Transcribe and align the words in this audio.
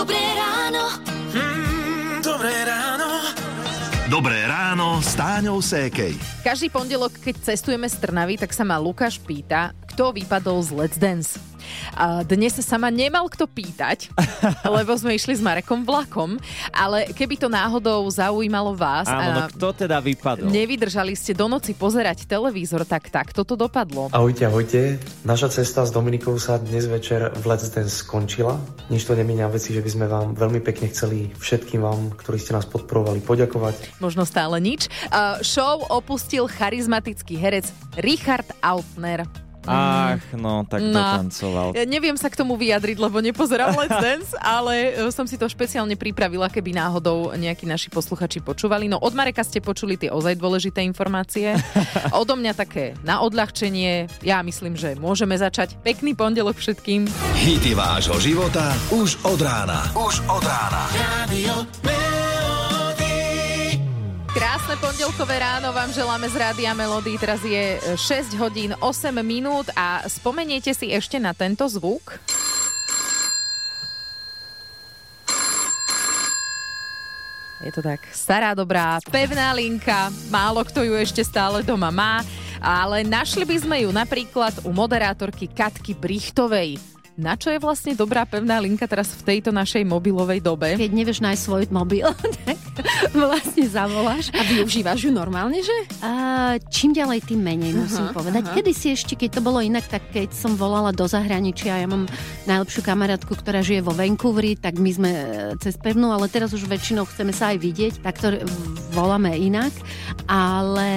Dobré 0.00 0.16
ráno. 0.32 0.96
Mm, 1.36 2.24
dobré 2.24 2.56
ráno. 2.64 3.20
Dobré 4.08 4.48
ráno 4.48 4.96
s 5.04 5.12
Táňou 5.12 5.60
Sékej. 5.60 6.16
Každý 6.40 6.72
pondelok, 6.72 7.20
keď 7.20 7.52
cestujeme 7.52 7.84
z 7.84 8.00
Trnavy, 8.00 8.40
tak 8.40 8.48
sa 8.56 8.64
ma 8.64 8.80
Lukáš 8.80 9.20
pýta, 9.20 9.76
kto 9.92 10.16
vypadol 10.16 10.64
z 10.64 10.70
Let's 10.72 10.96
Dance. 10.96 11.36
A 11.96 12.22
dnes 12.22 12.56
sa 12.60 12.76
ma 12.76 12.88
nemal 12.88 13.26
kto 13.28 13.46
pýtať, 13.46 14.12
lebo 14.76 14.94
sme 14.96 15.16
išli 15.16 15.36
s 15.36 15.42
Marekom 15.42 15.82
vlakom, 15.84 16.36
ale 16.70 17.10
keby 17.12 17.34
to 17.36 17.48
náhodou 17.50 18.06
zaujímalo 18.10 18.74
vás 18.76 19.08
Áno, 19.08 19.46
no 19.46 19.52
kto 19.52 19.86
teda 19.86 19.98
vypadol? 20.00 20.48
nevydržali 20.48 21.14
ste 21.16 21.32
do 21.34 21.46
noci 21.50 21.72
pozerať 21.74 22.24
televízor, 22.24 22.86
tak 22.86 23.08
tak 23.10 23.32
toto 23.34 23.58
dopadlo. 23.58 24.08
Ahojte, 24.14 24.46
ahojte. 24.46 25.00
Naša 25.26 25.50
cesta 25.50 25.84
s 25.84 25.90
Dominikou 25.90 26.38
sa 26.38 26.56
dnes 26.56 26.86
večer 26.86 27.32
v 27.34 27.44
Let's 27.44 27.68
Dance 27.72 28.02
skončila. 28.06 28.56
Nič 28.88 29.04
to 29.04 29.18
nemenia 29.18 29.50
veci, 29.50 29.74
že 29.74 29.82
by 29.82 29.90
sme 29.90 30.06
vám 30.06 30.26
veľmi 30.38 30.60
pekne 30.62 30.88
chceli 30.90 31.30
všetkým 31.36 31.82
vám, 31.82 32.14
ktorí 32.16 32.38
ste 32.38 32.54
nás 32.54 32.66
podporovali, 32.66 33.20
poďakovať. 33.22 34.00
Možno 34.00 34.24
stále 34.24 34.58
nič. 34.62 34.86
A 35.10 35.42
show 35.42 35.82
opustil 35.90 36.46
charizmatický 36.46 37.36
herec 37.36 37.68
Richard 37.98 38.46
Altner. 38.62 39.49
Ach, 39.66 40.22
no, 40.32 40.64
tak 40.64 40.80
No. 40.80 40.96
dotancoval. 40.96 41.76
Ja 41.76 41.84
neviem 41.84 42.16
sa 42.16 42.32
k 42.32 42.38
tomu 42.38 42.56
vyjadriť, 42.56 42.96
lebo 42.96 43.20
nepozerám 43.20 43.76
Let's 43.76 43.92
Dance, 43.92 44.32
ale 44.56 44.96
e, 44.96 45.12
som 45.12 45.28
si 45.28 45.36
to 45.36 45.44
špeciálne 45.44 45.94
pripravila, 45.94 46.48
keby 46.48 46.72
náhodou 46.72 47.36
nejakí 47.36 47.68
naši 47.68 47.92
posluchači 47.92 48.40
počúvali. 48.40 48.88
No 48.88 48.96
od 48.96 49.12
Mareka 49.12 49.44
ste 49.44 49.60
počuli 49.60 50.00
tie 50.00 50.08
ozaj 50.08 50.40
dôležité 50.40 50.80
informácie. 50.80 51.52
Odo 52.16 52.34
mňa 52.34 52.52
také 52.56 52.96
na 53.04 53.20
odľahčenie. 53.20 54.08
Ja 54.24 54.40
myslím, 54.40 54.74
že 54.74 54.96
môžeme 54.96 55.36
začať. 55.36 55.76
Pekný 55.80 56.16
pondelok 56.16 56.56
všetkým. 56.56 57.04
Hity 57.36 57.76
vášho 57.76 58.16
života 58.16 58.72
už 58.88 59.20
od 59.28 59.40
rána. 59.44 59.92
Už 59.92 60.24
od 60.24 60.40
rána. 60.40 60.88
Radio. 61.20 61.99
Krásne 64.40 64.72
pondelkové 64.80 65.36
ráno 65.36 65.68
vám 65.68 65.92
želáme 65.92 66.24
z 66.24 66.40
Rádia 66.40 66.72
Melody. 66.72 67.20
Teraz 67.20 67.44
je 67.44 67.76
6 67.92 68.40
hodín 68.40 68.72
8 68.80 69.12
minút 69.20 69.68
a 69.76 70.00
spomeniete 70.08 70.72
si 70.72 70.88
ešte 70.96 71.20
na 71.20 71.36
tento 71.36 71.68
zvuk? 71.68 72.16
Je 77.60 77.68
to 77.68 77.84
tak 77.84 78.00
stará, 78.16 78.56
dobrá, 78.56 79.04
pevná 79.12 79.52
linka. 79.52 80.08
Málo 80.32 80.64
kto 80.64 80.88
ju 80.88 80.96
ešte 80.96 81.20
stále 81.20 81.60
doma 81.60 81.92
má, 81.92 82.24
ale 82.64 83.04
našli 83.04 83.44
by 83.44 83.56
sme 83.60 83.76
ju 83.84 83.92
napríklad 83.92 84.64
u 84.64 84.72
moderátorky 84.72 85.52
Katky 85.52 85.92
Brichtovej. 85.92 86.80
Na 87.20 87.36
čo 87.36 87.52
je 87.52 87.60
vlastne 87.60 87.92
dobrá 87.92 88.24
pevná 88.24 88.56
linka 88.56 88.88
teraz 88.88 89.12
v 89.12 89.36
tejto 89.36 89.52
našej 89.52 89.84
mobilovej 89.84 90.40
dobe? 90.40 90.72
keď 90.80 90.90
nevieš 90.96 91.20
nájsť 91.20 91.42
svoj 91.44 91.64
mobil, 91.68 92.08
tak 92.48 92.56
vlastne 93.12 93.68
zavoláš. 93.68 94.32
A 94.32 94.40
využívaš 94.48 95.04
ju 95.04 95.12
normálne, 95.12 95.60
že? 95.60 95.76
A 96.00 96.10
čím 96.72 96.96
ďalej, 96.96 97.28
tým 97.28 97.44
menej, 97.44 97.76
musím 97.76 98.08
Aha, 98.08 98.16
povedať. 98.16 98.42
aha. 98.48 98.56
Kedy 98.56 98.72
si 98.72 98.96
ešte, 98.96 99.12
keď 99.20 99.36
to 99.36 99.40
bolo 99.44 99.60
inak, 99.60 99.84
tak 99.84 100.08
keď 100.08 100.32
som 100.32 100.56
volala 100.56 100.96
do 100.96 101.04
zahraničia, 101.04 101.84
ja 101.84 101.86
mám 101.86 102.08
najlepšiu 102.48 102.80
kamarátku, 102.80 103.36
ktorá 103.36 103.60
žije 103.60 103.84
vo 103.84 103.92
Vancouveri, 103.92 104.56
tak 104.56 104.80
my 104.80 104.90
sme 104.90 105.10
e, 105.12 105.24
cez 105.60 105.76
pevnú, 105.76 106.08
ale 106.16 106.32
teraz 106.32 106.56
už 106.56 106.64
väčšinou 106.64 107.04
chceme 107.04 107.36
sa 107.36 107.52
aj 107.52 107.58
vidieť, 107.60 107.94
tak 108.00 108.16
to 108.16 108.40
voláme 108.96 109.28
inak. 109.36 109.70
Ale 110.24 110.88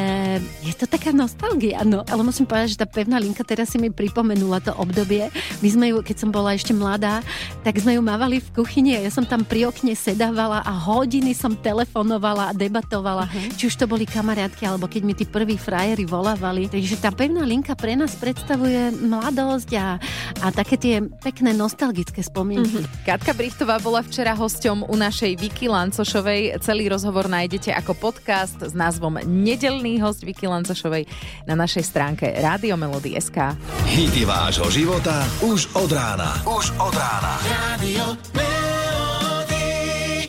je 0.63 0.73
to 0.77 0.85
taká 0.85 1.09
nostalgia, 1.11 1.81
no. 1.83 2.05
Ale 2.07 2.21
musím 2.23 2.45
povedať, 2.45 2.77
že 2.77 2.81
tá 2.81 2.87
pevná 2.87 3.17
linka 3.17 3.41
teraz 3.41 3.73
si 3.73 3.81
mi 3.81 3.89
pripomenula 3.89 4.61
to 4.61 4.71
obdobie. 4.77 5.33
My 5.59 5.69
sme 5.69 5.85
ju, 5.89 6.05
keď 6.05 6.12
som 6.19 6.29
bola 6.33 6.53
ešte 6.53 6.75
mladá, 6.75 7.23
tak 7.63 7.79
sme 7.79 7.95
ju 7.95 8.01
mávali 8.03 8.43
v 8.43 8.49
kuchyni 8.53 8.97
a 8.97 9.03
ja 9.05 9.11
som 9.13 9.23
tam 9.23 9.47
pri 9.47 9.69
okne 9.69 9.95
sedávala 9.95 10.59
a 10.65 10.71
hodiny 10.73 11.31
som 11.31 11.55
telefonovala 11.55 12.51
a 12.51 12.53
debatovala, 12.53 13.25
uh-huh. 13.29 13.55
či 13.55 13.71
už 13.71 13.75
to 13.79 13.85
boli 13.87 14.03
kamarátky, 14.03 14.67
alebo 14.67 14.89
keď 14.89 15.01
mi 15.01 15.13
tí 15.15 15.23
prví 15.23 15.55
frajeri 15.55 16.03
volávali. 16.03 16.67
Takže 16.67 16.99
tá 16.99 17.09
pevná 17.09 17.47
linka 17.47 17.73
pre 17.73 17.95
nás 17.95 18.13
predstavuje 18.19 18.91
mladosť 18.99 19.69
a, 19.79 19.97
a 20.43 20.47
také 20.51 20.75
tie 20.75 20.95
pekné 21.23 21.55
nostalgické 21.55 22.19
spomienky. 22.19 22.83
Uh-huh. 22.83 23.05
Katka 23.07 23.31
Brichtová 23.31 23.79
bola 23.79 24.03
včera 24.03 24.35
hosťom 24.35 24.89
u 24.89 24.95
našej 24.97 25.39
Viki 25.39 25.71
Lancošovej. 25.71 26.59
Celý 26.59 26.91
rozhovor 26.91 27.31
nájdete 27.31 27.71
ako 27.71 27.95
podcast 27.95 28.59
s 28.59 28.73
názvom 28.75 29.21
Nedelný 29.23 30.01
host 30.03 30.27
Viki 30.27 30.49
Lancošovej 30.49 31.07
na 31.47 31.55
našej 31.55 31.83
stránke 31.85 32.25
Rádio 32.39 32.75
Melody.sk. 32.75 33.55
Hity 33.93 34.23
vášho 34.25 34.67
života 34.73 35.23
už 35.45 35.69
od 35.77 35.91
rána. 36.03 36.35
Už 36.43 36.75
od 36.83 36.91
rána. 36.91 37.39
Radio 37.47 38.19
Melody. 38.35 40.27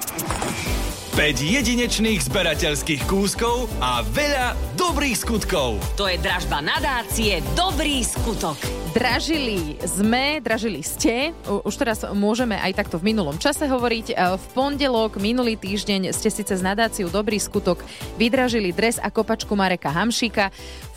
5 1.18 1.42
jedinečných 1.42 2.22
zberateľských 2.26 3.02
kúskov 3.10 3.66
a 3.82 4.06
veľa 4.06 4.54
dobrých 4.78 5.18
skutkov. 5.18 5.82
To 5.98 6.06
je 6.06 6.18
dražba 6.22 6.62
nadácie 6.62 7.42
Dobrý 7.58 8.06
skutok. 8.06 8.54
Dražili 8.94 9.74
sme, 9.82 10.38
dražili 10.38 10.86
ste, 10.86 11.34
už 11.66 11.74
teraz 11.74 12.06
môžeme 12.14 12.54
aj 12.54 12.78
takto 12.78 13.02
v 13.02 13.10
minulom 13.10 13.34
čase 13.42 13.66
hovoriť. 13.66 14.06
E, 14.10 14.38
V 14.38 14.44
pondelok, 14.54 15.18
minulý 15.18 15.58
týždeň 15.58 16.14
ste 16.14 16.30
síce 16.30 16.54
s 16.54 16.62
nadáciou 16.62 17.10
Dobrý 17.10 17.42
skutok 17.42 17.82
vydražili 18.14 18.70
dres 18.70 19.02
a 19.02 19.10
kopačku 19.10 19.58
Mareka 19.58 19.90
Hamšíka. 19.90 20.54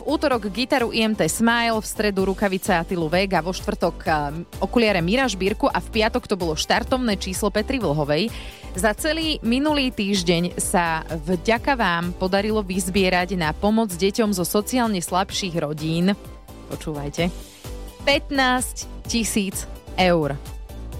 Útorok 0.07 0.47
gitaru 0.55 0.95
IMT 0.95 1.27
Smile, 1.27 1.75
v 1.75 1.83
stredu 1.83 2.23
rukavice 2.31 2.71
Atilu 2.71 3.11
Vega, 3.11 3.43
vo 3.43 3.51
štvrtok 3.51 4.07
okuliare 4.63 5.03
Mira 5.03 5.27
Žbírku 5.27 5.67
a 5.67 5.83
v 5.83 5.87
piatok 5.99 6.31
to 6.31 6.39
bolo 6.39 6.55
štartovné 6.55 7.19
číslo 7.19 7.51
Petry 7.51 7.75
Vlhovej. 7.75 8.31
Za 8.71 8.95
celý 8.95 9.35
minulý 9.43 9.91
týždeň 9.91 10.63
sa 10.63 11.03
vďaka 11.11 11.75
vám 11.75 12.15
podarilo 12.15 12.63
vyzbierať 12.63 13.35
na 13.35 13.51
pomoc 13.51 13.91
deťom 13.91 14.31
zo 14.31 14.47
sociálne 14.47 15.03
slabších 15.03 15.59
rodín. 15.59 16.15
Počúvajte. 16.71 17.27
15 18.07 19.11
tisíc 19.11 19.67
eur. 19.99 20.39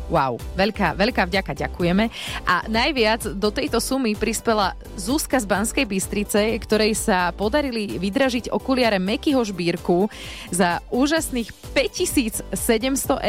Wow, 0.07 0.39
veľká, 0.55 0.95
veľká 0.95 1.27
vďaka, 1.27 1.51
ďakujeme. 1.51 2.07
A 2.47 2.63
najviac 2.71 3.27
do 3.35 3.51
tejto 3.51 3.83
sumy 3.83 4.15
prispela 4.15 4.71
Zuzka 4.95 5.35
z 5.35 5.43
Banskej 5.43 5.83
Bystrice, 5.83 6.55
ktorej 6.63 6.95
sa 6.95 7.35
podarili 7.35 7.99
vydražiť 7.99 8.47
okuliare 8.47 9.03
Mekyho 9.03 9.43
Žbírku 9.43 10.07
za 10.47 10.79
úžasných 10.95 11.51
5700 11.75 12.55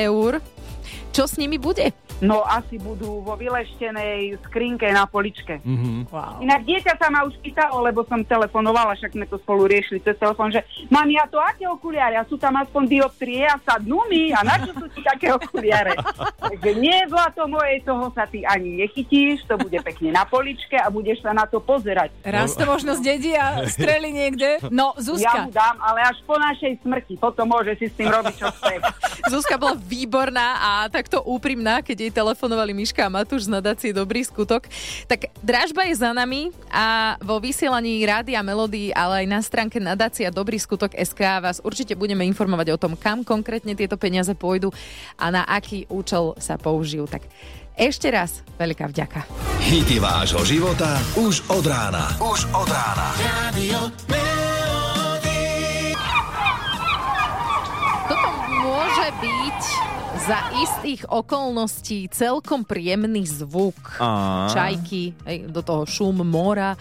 eur. 0.06 0.38
Čo 1.10 1.26
s 1.26 1.34
nimi 1.34 1.58
bude? 1.58 1.90
No 2.18 2.42
asi 2.42 2.82
budú 2.82 3.22
vo 3.22 3.38
vyleštenej 3.38 4.42
skrinke 4.48 4.90
na 4.90 5.06
poličke. 5.06 5.62
Mhm. 5.62 6.10
Wow. 6.10 6.42
Inak 6.42 6.66
dieťa 6.66 6.98
sa 6.98 7.06
ma 7.12 7.22
už 7.22 7.38
pýtalo, 7.38 7.84
lebo 7.84 8.02
som 8.10 8.22
telefonovala, 8.26 8.98
však 8.98 9.14
sme 9.14 9.26
to 9.30 9.38
spolu 9.42 9.70
riešili 9.70 10.02
cez 10.02 10.18
telefón, 10.18 10.50
že 10.50 10.64
mám 10.90 11.06
ja 11.06 11.24
to 11.30 11.38
aké 11.38 11.70
okuliare 11.70 12.18
a 12.18 12.26
sú 12.26 12.34
tam 12.34 12.58
aspoň 12.58 12.82
dioptrie 12.98 13.46
a 13.46 13.60
sadnú 13.62 14.02
mi 14.10 14.34
a 14.34 14.42
na 14.42 14.58
čo 14.58 14.74
sú 14.74 14.86
ti 14.90 15.00
také 15.04 15.30
okuliare? 15.30 15.94
Takže 16.42 16.70
nie, 16.74 16.98
zlato 17.06 17.46
moje, 17.46 17.84
toho 17.86 18.10
sa 18.10 18.26
ty 18.26 18.42
ani 18.42 18.82
nechytíš, 18.82 19.46
to 19.46 19.54
bude 19.60 19.78
pekne 19.84 20.10
na 20.10 20.26
poličke 20.26 20.74
a 20.74 20.90
budeš 20.90 21.22
sa 21.22 21.30
na 21.30 21.46
to 21.46 21.62
pozerať. 21.62 22.10
Raz 22.26 22.58
to 22.58 22.66
možno 22.66 22.98
zdedí 22.98 23.36
a 23.38 23.62
streli 23.70 24.10
niekde. 24.10 24.58
No, 24.74 24.96
Ja 24.98 25.02
Zuzka, 25.04 25.38
mu 25.46 25.52
dám, 25.54 25.76
ale 25.78 26.02
až 26.02 26.18
po 26.26 26.34
našej 26.34 26.82
smrti, 26.82 27.14
potom 27.20 27.46
môže 27.46 27.78
si 27.78 27.86
s 27.86 27.94
tým 27.94 28.10
robiť, 28.10 28.34
čo 28.34 28.48
chce. 28.50 28.74
Zuzka 29.32 29.60
bola 29.60 29.76
výborná 29.76 30.48
a 30.58 30.70
takto 30.88 31.20
úprimná, 31.22 31.84
keď 31.84 32.07
jej 32.08 32.16
telefonovali 32.16 32.72
Miška 32.72 33.04
a 33.04 33.12
Matúš 33.12 33.44
z 33.44 33.52
nadácie 33.52 33.92
Dobrý 33.92 34.24
skutok. 34.24 34.64
Tak 35.04 35.28
dražba 35.44 35.84
je 35.92 36.00
za 36.00 36.16
nami 36.16 36.48
a 36.72 37.20
vo 37.20 37.36
vysielaní 37.36 38.00
Rádia 38.08 38.40
Melody, 38.40 38.96
ale 38.96 39.24
aj 39.24 39.26
na 39.28 39.40
stránke 39.44 39.76
nadácia 39.76 40.32
Dobrý 40.32 40.56
skutok 40.56 40.96
SK 40.96 41.44
vás 41.44 41.60
určite 41.60 41.92
budeme 41.92 42.24
informovať 42.24 42.72
o 42.72 42.80
tom, 42.80 42.96
kam 42.96 43.20
konkrétne 43.20 43.76
tieto 43.76 44.00
peniaze 44.00 44.32
pôjdu 44.32 44.72
a 45.20 45.28
na 45.28 45.44
aký 45.44 45.84
účel 45.92 46.32
sa 46.40 46.56
použijú. 46.56 47.04
Tak 47.04 47.28
ešte 47.76 48.08
raz 48.08 48.40
veľká 48.56 48.88
vďaka. 48.88 49.28
Hity 49.68 50.00
vášho 50.00 50.40
života 50.48 50.96
už 51.20 51.44
od 51.52 51.68
rána. 51.68 52.08
Už 52.24 52.48
od 52.56 52.68
rána. 52.72 53.12
Radio 53.20 53.92
Melody. 54.08 55.92
Toto 58.08 58.28
môže 58.64 59.06
byť 59.20 59.87
za 60.28 60.52
istých 60.60 61.08
okolností 61.08 62.12
celkom 62.12 62.60
príjemný 62.60 63.24
zvuk. 63.24 63.96
Á. 63.96 64.52
Čajky, 64.52 65.16
do 65.48 65.64
toho 65.64 65.88
šum 65.88 66.20
mora. 66.20 66.76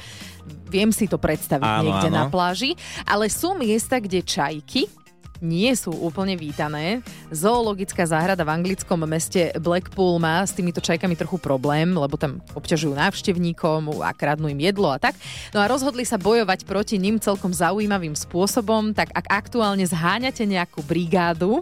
Viem 0.67 0.91
si 0.91 1.07
to 1.07 1.15
predstaviť 1.15 1.63
Áno, 1.63 1.83
niekde 1.87 2.11
áno. 2.11 2.17
na 2.19 2.23
pláži. 2.27 2.75
Ale 3.07 3.31
sú 3.31 3.55
miesta, 3.55 4.03
kde 4.03 4.19
čajky 4.19 4.91
nie 5.39 5.71
sú 5.79 5.95
úplne 5.95 6.35
vítané. 6.35 6.99
Zoologická 7.31 8.03
záhrada 8.03 8.43
v 8.43 8.51
anglickom 8.51 8.99
meste 9.07 9.55
Blackpool 9.63 10.19
má 10.19 10.43
s 10.43 10.51
týmito 10.51 10.83
čajkami 10.83 11.15
trochu 11.15 11.39
problém, 11.39 11.93
lebo 11.93 12.19
tam 12.19 12.43
obťažujú 12.51 12.99
návštevníkom 12.99 14.01
a 14.03 14.11
kradnú 14.11 14.51
im 14.51 14.59
jedlo 14.59 14.91
a 14.91 14.99
tak. 14.99 15.15
No 15.55 15.63
a 15.63 15.69
rozhodli 15.71 16.03
sa 16.03 16.19
bojovať 16.19 16.67
proti 16.67 16.99
ním 16.99 17.21
celkom 17.21 17.53
zaujímavým 17.53 18.17
spôsobom, 18.17 18.91
tak 18.91 19.13
ak 19.13 19.29
aktuálne 19.29 19.85
zháňate 19.85 20.43
nejakú 20.43 20.83
brigádu, 20.83 21.61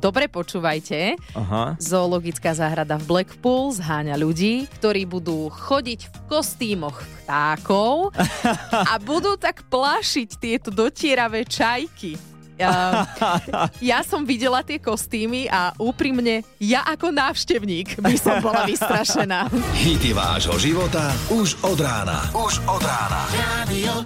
dobre 0.00 0.28
počúvajte. 0.30 1.18
Aha. 1.36 1.76
Zoologická 1.76 2.54
záhrada 2.56 2.96
v 2.96 3.04
Blackpool 3.08 3.76
zháňa 3.76 4.16
ľudí, 4.16 4.70
ktorí 4.80 5.04
budú 5.04 5.50
chodiť 5.50 6.00
v 6.08 6.16
kostýmoch 6.30 7.02
vtákov 7.24 8.14
a 8.92 8.94
budú 9.02 9.36
tak 9.36 9.66
plašiť 9.68 10.28
tieto 10.38 10.68
dotieravé 10.72 11.44
čajky. 11.44 12.32
Ja, 12.60 13.08
ja 13.96 13.98
som 14.06 14.22
videla 14.22 14.62
tie 14.62 14.78
kostýmy 14.78 15.48
a 15.48 15.74
úprimne, 15.80 16.46
ja 16.62 16.84
ako 16.86 17.10
návštevník 17.10 17.98
by 17.98 18.16
som 18.20 18.38
bola 18.38 18.68
vystrašená. 18.68 19.50
Hity 19.74 20.12
vášho 20.14 20.56
života 20.60 21.10
už 21.32 21.58
od 21.64 21.78
rána. 21.80 22.28
Už 22.36 22.62
od 22.68 22.82
rána. 22.84 23.26
Radio 23.32 24.04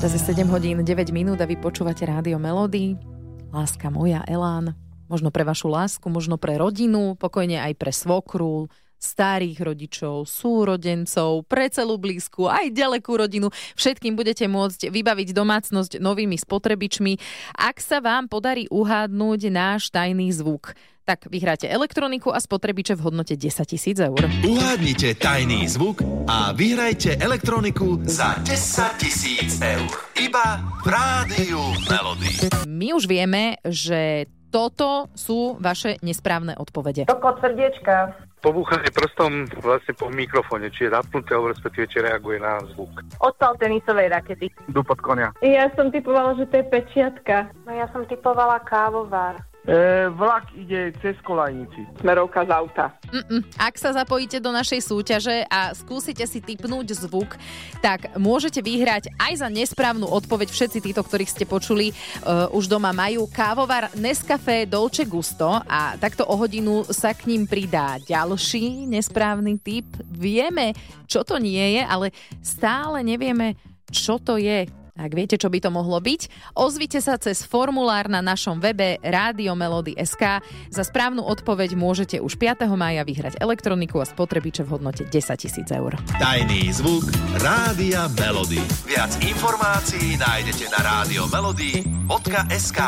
Teraz 0.00 0.16
je 0.16 0.22
7 0.32 0.48
hodín 0.48 0.80
9 0.80 1.12
minút 1.12 1.36
a 1.42 1.46
vy 1.46 1.60
počúvate 1.60 2.08
Rádio 2.08 2.40
Melody. 2.40 3.19
Láska 3.50 3.90
moja, 3.90 4.22
Elán. 4.30 4.78
Možno 5.10 5.34
pre 5.34 5.42
vašu 5.42 5.66
lásku, 5.66 6.06
možno 6.06 6.38
pre 6.38 6.54
rodinu, 6.54 7.18
pokojne 7.18 7.58
aj 7.58 7.74
pre 7.82 7.90
svokru, 7.90 8.70
starých 9.00 9.58
rodičov, 9.64 10.28
súrodencov, 10.28 11.48
pre 11.48 11.72
celú 11.72 11.96
blízku, 11.96 12.46
aj 12.46 12.68
ďalekú 12.70 13.16
rodinu. 13.16 13.48
Všetkým 13.74 14.14
budete 14.14 14.44
môcť 14.44 14.92
vybaviť 14.92 15.32
domácnosť 15.32 15.98
novými 15.98 16.36
spotrebičmi. 16.36 17.16
Ak 17.56 17.80
sa 17.80 18.04
vám 18.04 18.28
podarí 18.28 18.68
uhádnuť 18.68 19.40
náš 19.48 19.88
tajný 19.88 20.28
zvuk, 20.36 20.76
tak 21.08 21.26
vyhráte 21.26 21.66
elektroniku 21.66 22.30
a 22.30 22.38
spotrebiče 22.38 22.94
v 22.94 23.02
hodnote 23.02 23.34
10 23.34 23.66
tisíc 23.66 23.98
eur. 23.98 24.20
Uhádnite 24.46 25.18
tajný 25.18 25.66
zvuk 25.66 26.06
a 26.30 26.54
vyhrajte 26.54 27.18
elektroniku 27.18 27.98
za 28.06 28.38
10 28.46 29.02
tisíc 29.02 29.58
eur. 29.58 29.90
Iba 30.14 30.62
v 30.84 30.86
Rádiu 30.86 31.62
Melody. 31.90 32.52
My 32.70 32.94
už 32.94 33.10
vieme, 33.10 33.58
že 33.66 34.30
toto 34.54 35.10
sú 35.14 35.58
vaše 35.58 35.98
nesprávne 36.02 36.54
odpovede. 36.58 37.10
Kokot 37.10 37.42
srdiečka. 37.42 38.29
Pobúchanie 38.40 38.88
prstom 38.88 39.44
vlastne 39.60 39.92
po 39.92 40.08
mikrofóne, 40.08 40.72
či 40.72 40.88
je 40.88 40.96
zapnuté, 40.96 41.36
alebo 41.36 41.52
respektíve 41.52 41.84
či 41.92 42.00
reaguje 42.00 42.40
na 42.40 42.56
zvuk. 42.72 42.88
Odpal 43.20 43.52
tenisovej 43.60 44.08
rakety. 44.08 44.48
Dupot 44.72 44.96
konia. 44.96 45.36
Ja 45.44 45.68
som 45.76 45.92
typovala, 45.92 46.40
že 46.40 46.48
to 46.48 46.64
je 46.64 46.66
pečiatka. 46.72 47.52
No 47.68 47.76
ja 47.76 47.84
som 47.92 48.08
typovala 48.08 48.64
kávovar. 48.64 49.49
E, 49.60 50.08
vlak 50.16 50.56
ide 50.56 50.88
cez 51.04 51.20
kolajnici. 51.20 51.84
Smerovka 52.00 52.48
z 52.48 52.50
auta. 52.50 52.96
Mm-mm. 53.12 53.44
Ak 53.60 53.76
sa 53.76 53.92
zapojíte 53.92 54.40
do 54.40 54.48
našej 54.56 54.80
súťaže 54.80 55.44
a 55.52 55.76
skúsite 55.76 56.24
si 56.24 56.40
typnúť 56.40 56.96
zvuk, 56.96 57.36
tak 57.84 58.08
môžete 58.16 58.64
vyhrať 58.64 59.12
aj 59.20 59.44
za 59.44 59.48
nesprávnu 59.52 60.08
odpoveď. 60.08 60.48
Všetci 60.48 60.80
títo, 60.80 61.04
ktorých 61.04 61.28
ste 61.28 61.44
počuli, 61.44 61.92
uh, 61.92 62.48
už 62.56 62.72
doma 62.72 62.96
majú 62.96 63.28
kávovar 63.28 63.92
Nescafé 64.00 64.64
Dolce 64.64 65.04
Gusto 65.04 65.60
a 65.68 65.92
takto 66.00 66.24
o 66.24 66.34
hodinu 66.40 66.88
sa 66.88 67.12
k 67.12 67.28
ním 67.28 67.44
pridá 67.44 68.00
ďalší 68.00 68.88
nesprávny 68.88 69.60
typ. 69.60 69.84
Vieme, 70.08 70.72
čo 71.04 71.20
to 71.20 71.36
nie 71.36 71.76
je, 71.76 71.82
ale 71.84 72.16
stále 72.40 73.04
nevieme, 73.04 73.60
čo 73.92 74.16
to 74.16 74.40
je. 74.40 74.79
Ak 75.00 75.16
viete, 75.16 75.40
čo 75.40 75.48
by 75.48 75.64
to 75.64 75.72
mohlo 75.72 75.96
byť, 75.96 76.52
ozvite 76.52 77.00
sa 77.00 77.16
cez 77.16 77.40
formulár 77.40 78.12
na 78.12 78.20
našom 78.20 78.60
webe 78.60 79.00
Rádio 79.00 79.56
Melody.sk. 79.56 80.44
Za 80.68 80.84
správnu 80.84 81.24
odpoveď 81.24 81.72
môžete 81.72 82.20
už 82.20 82.36
5. 82.36 82.68
mája 82.76 83.00
vyhrať 83.00 83.40
elektroniku 83.40 84.04
a 84.04 84.06
spotrebiče 84.06 84.60
v 84.68 84.76
hodnote 84.76 85.08
10 85.08 85.40
tisíc 85.40 85.72
eur. 85.72 85.96
Tajný 86.20 86.68
zvuk 86.76 87.08
Rádia 87.40 88.12
Melody. 88.20 88.60
Viac 88.84 89.16
informácií 89.24 90.20
nájdete 90.20 90.68
na 90.68 90.80
radiomelody.sk 90.84 92.80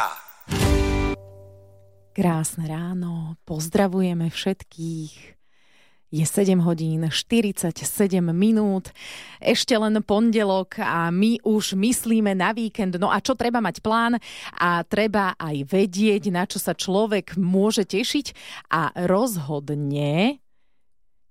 Krásne 2.12 2.69
ráno, 2.69 3.41
pozdravujeme 3.49 4.29
všetkých. 4.29 5.31
Je 6.12 6.29
7 6.29 6.61
hodín 6.61 7.09
47 7.09 7.73
minút, 8.37 8.93
ešte 9.41 9.73
len 9.73 9.97
pondelok 10.05 10.76
a 10.76 11.09
my 11.09 11.41
už 11.41 11.73
myslíme 11.73 12.37
na 12.37 12.53
víkend. 12.53 13.00
No 13.00 13.09
a 13.09 13.25
čo 13.25 13.32
treba 13.32 13.64
mať 13.64 13.81
plán 13.81 14.20
a 14.61 14.85
treba 14.85 15.32
aj 15.41 15.64
vedieť, 15.64 16.29
na 16.29 16.44
čo 16.44 16.61
sa 16.61 16.76
človek 16.76 17.41
môže 17.41 17.88
tešiť 17.88 18.37
a 18.69 18.93
rozhodne 19.09 20.37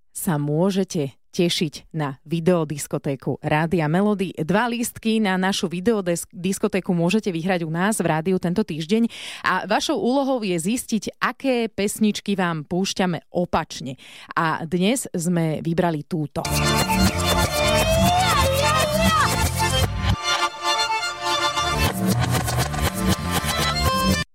sa 0.10 0.42
môžete 0.42 1.21
tešiť 1.32 1.96
na 1.96 2.20
videodiskotéku 2.28 3.40
Rádia 3.40 3.88
Melody. 3.88 4.36
Dva 4.44 4.68
lístky 4.68 5.24
na 5.24 5.40
našu 5.40 5.72
videodiskotéku 5.72 6.92
môžete 6.92 7.32
vyhrať 7.32 7.64
u 7.64 7.72
nás 7.72 8.04
v 8.04 8.12
rádiu 8.12 8.38
tento 8.38 8.62
týždeň 8.68 9.08
a 9.48 9.64
vašou 9.66 9.96
úlohou 9.96 10.44
je 10.44 10.60
zistiť, 10.60 11.24
aké 11.24 11.72
pesničky 11.72 12.36
vám 12.36 12.68
púšťame 12.68 13.32
opačne. 13.32 13.96
A 14.36 14.68
dnes 14.68 15.08
sme 15.16 15.64
vybrali 15.64 16.04
túto. 16.04 16.44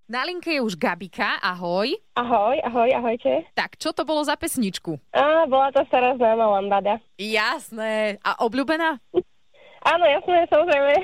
Na 0.06 0.22
linke 0.22 0.54
je 0.54 0.62
už 0.62 0.78
Gabika, 0.78 1.34
ahoj. 1.42 1.90
Ahoj, 2.14 2.54
ahoj, 2.62 2.86
ahojte. 2.94 3.42
Tak, 3.58 3.74
čo 3.74 3.90
to 3.90 4.06
bolo 4.06 4.22
za 4.22 4.38
pesničku? 4.38 4.94
Á, 5.10 5.50
bola 5.50 5.74
to 5.74 5.82
stará 5.90 6.14
známa 6.14 6.46
lambada. 6.46 7.02
Jasné. 7.18 8.14
A 8.22 8.38
obľúbená? 8.38 9.02
Áno, 9.86 10.02
jasné, 10.02 10.50
samozrejme. 10.50 10.94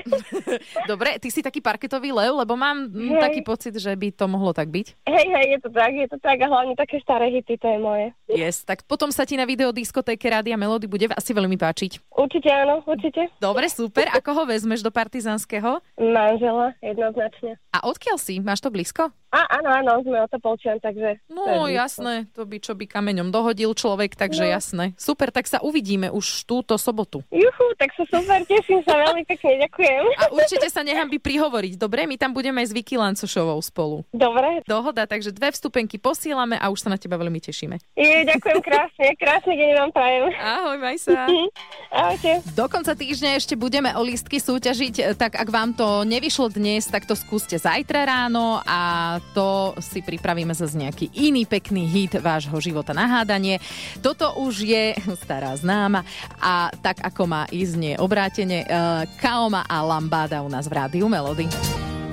Dobre, 0.91 1.15
ty 1.23 1.31
si 1.31 1.39
taký 1.39 1.63
parketový 1.63 2.11
lev, 2.11 2.35
lebo 2.35 2.59
mám 2.59 2.91
mm, 2.91 3.23
taký 3.23 3.39
pocit, 3.39 3.71
že 3.79 3.95
by 3.95 4.11
to 4.11 4.27
mohlo 4.27 4.51
tak 4.51 4.67
byť. 4.67 5.07
Hej, 5.07 5.25
hej, 5.31 5.45
je 5.55 5.59
to 5.63 5.69
tak, 5.71 5.91
je 5.95 6.07
to 6.11 6.17
tak 6.19 6.37
a 6.43 6.47
hlavne 6.51 6.75
také 6.75 6.99
staré 6.99 7.31
hity, 7.31 7.55
to 7.55 7.67
je 7.71 7.79
moje. 7.79 8.05
Yes, 8.27 8.67
tak 8.67 8.83
potom 8.83 9.07
sa 9.15 9.23
ti 9.23 9.39
na 9.39 9.47
videodiskotéke 9.47 10.27
Rádia 10.27 10.59
Melody 10.59 10.91
bude 10.91 11.07
asi 11.15 11.31
veľmi 11.31 11.55
páčiť. 11.55 12.11
Určite 12.11 12.51
áno, 12.51 12.83
určite. 12.83 13.31
Dobre, 13.39 13.71
super. 13.71 14.11
Ako 14.11 14.35
ho 14.35 14.43
vezmeš 14.43 14.83
do 14.83 14.91
partizanského? 14.91 15.79
Manžela, 15.95 16.75
jednoznačne. 16.83 17.55
A 17.71 17.87
odkiaľ 17.87 18.19
si? 18.19 18.43
Máš 18.43 18.59
to 18.59 18.67
blízko? 18.67 19.15
A, 19.33 19.49
áno, 19.57 19.69
áno, 19.73 19.91
sme 20.05 20.21
o 20.21 20.27
to 20.29 20.37
polčian, 20.37 20.77
takže... 20.77 21.17
No 21.25 21.65
jasné, 21.65 22.29
to 22.37 22.45
by 22.45 22.61
čo 22.61 22.77
by 22.77 22.85
kameňom 22.85 23.33
dohodil 23.33 23.73
človek, 23.73 24.13
takže 24.13 24.45
no. 24.45 24.53
jasné. 24.53 24.85
Super, 24.93 25.33
tak 25.33 25.49
sa 25.49 25.57
uvidíme 25.57 26.13
už 26.13 26.45
túto 26.45 26.77
sobotu. 26.77 27.25
Juchu, 27.33 27.65
tak 27.81 27.89
sa 27.97 28.05
super, 28.05 28.45
teším 28.45 28.85
sa 28.85 28.93
veľmi 28.93 29.25
pekne, 29.25 29.65
ďakujem. 29.65 30.03
A 30.21 30.23
určite 30.37 30.69
sa 30.69 30.85
nechám 30.85 31.09
by 31.09 31.17
prihovoriť, 31.17 31.81
dobre? 31.81 32.05
My 32.05 32.13
tam 32.13 32.29
budeme 32.29 32.61
aj 32.61 32.69
s 32.69 32.73
Vicky 32.77 32.93
Lancošovou 32.93 33.57
spolu. 33.65 34.05
Dobre. 34.13 34.61
Dohoda, 34.69 35.09
takže 35.09 35.33
dve 35.33 35.49
vstupenky 35.49 35.97
posielame 35.97 36.61
a 36.61 36.69
už 36.69 36.85
sa 36.85 36.93
na 36.93 37.01
teba 37.01 37.17
veľmi 37.17 37.41
tešíme. 37.41 37.81
Je, 37.97 38.29
ďakujem 38.29 38.61
krásne, 38.61 39.17
krásny 39.17 39.57
deň 39.57 39.69
vám 39.81 39.91
prajem. 39.97 40.23
Ahoj, 40.37 40.77
maj 40.77 40.97
sa. 41.01 41.25
Ahojte. 42.05 42.45
Do 42.53 42.69
konca 42.69 42.93
týždňa 42.93 43.41
ešte 43.41 43.57
budeme 43.57 43.97
o 43.97 44.01
lístky 44.05 44.37
súťažiť, 44.37 45.17
tak 45.17 45.41
ak 45.41 45.49
vám 45.49 45.73
to 45.73 46.05
nevyšlo 46.05 46.53
dnes, 46.53 46.85
tak 46.85 47.09
to 47.09 47.17
skúste 47.17 47.57
zajtra 47.57 48.05
ráno 48.05 48.61
a 48.61 49.17
to 49.31 49.73
si 49.79 50.03
pripravíme 50.03 50.51
zase 50.51 50.75
nejaký 50.75 51.09
iný 51.15 51.47
pekný 51.47 51.87
hit 51.87 52.19
vášho 52.19 52.59
života 52.59 52.91
na 52.91 53.07
hádanie. 53.07 53.57
Toto 54.03 54.35
už 54.43 54.67
je 54.67 54.93
stará 55.23 55.55
známa 55.55 56.03
a 56.37 56.69
tak 56.83 56.99
ako 57.01 57.23
má 57.25 57.43
ísť 57.49 57.75
nie 57.79 57.93
obrátene, 57.97 58.67
uh, 58.67 59.07
Kaoma 59.17 59.63
a 59.65 59.81
Lambada 59.81 60.43
u 60.43 60.49
nás 60.51 60.67
v 60.69 60.77
rádiu 60.77 61.09
Melody. 61.09 61.49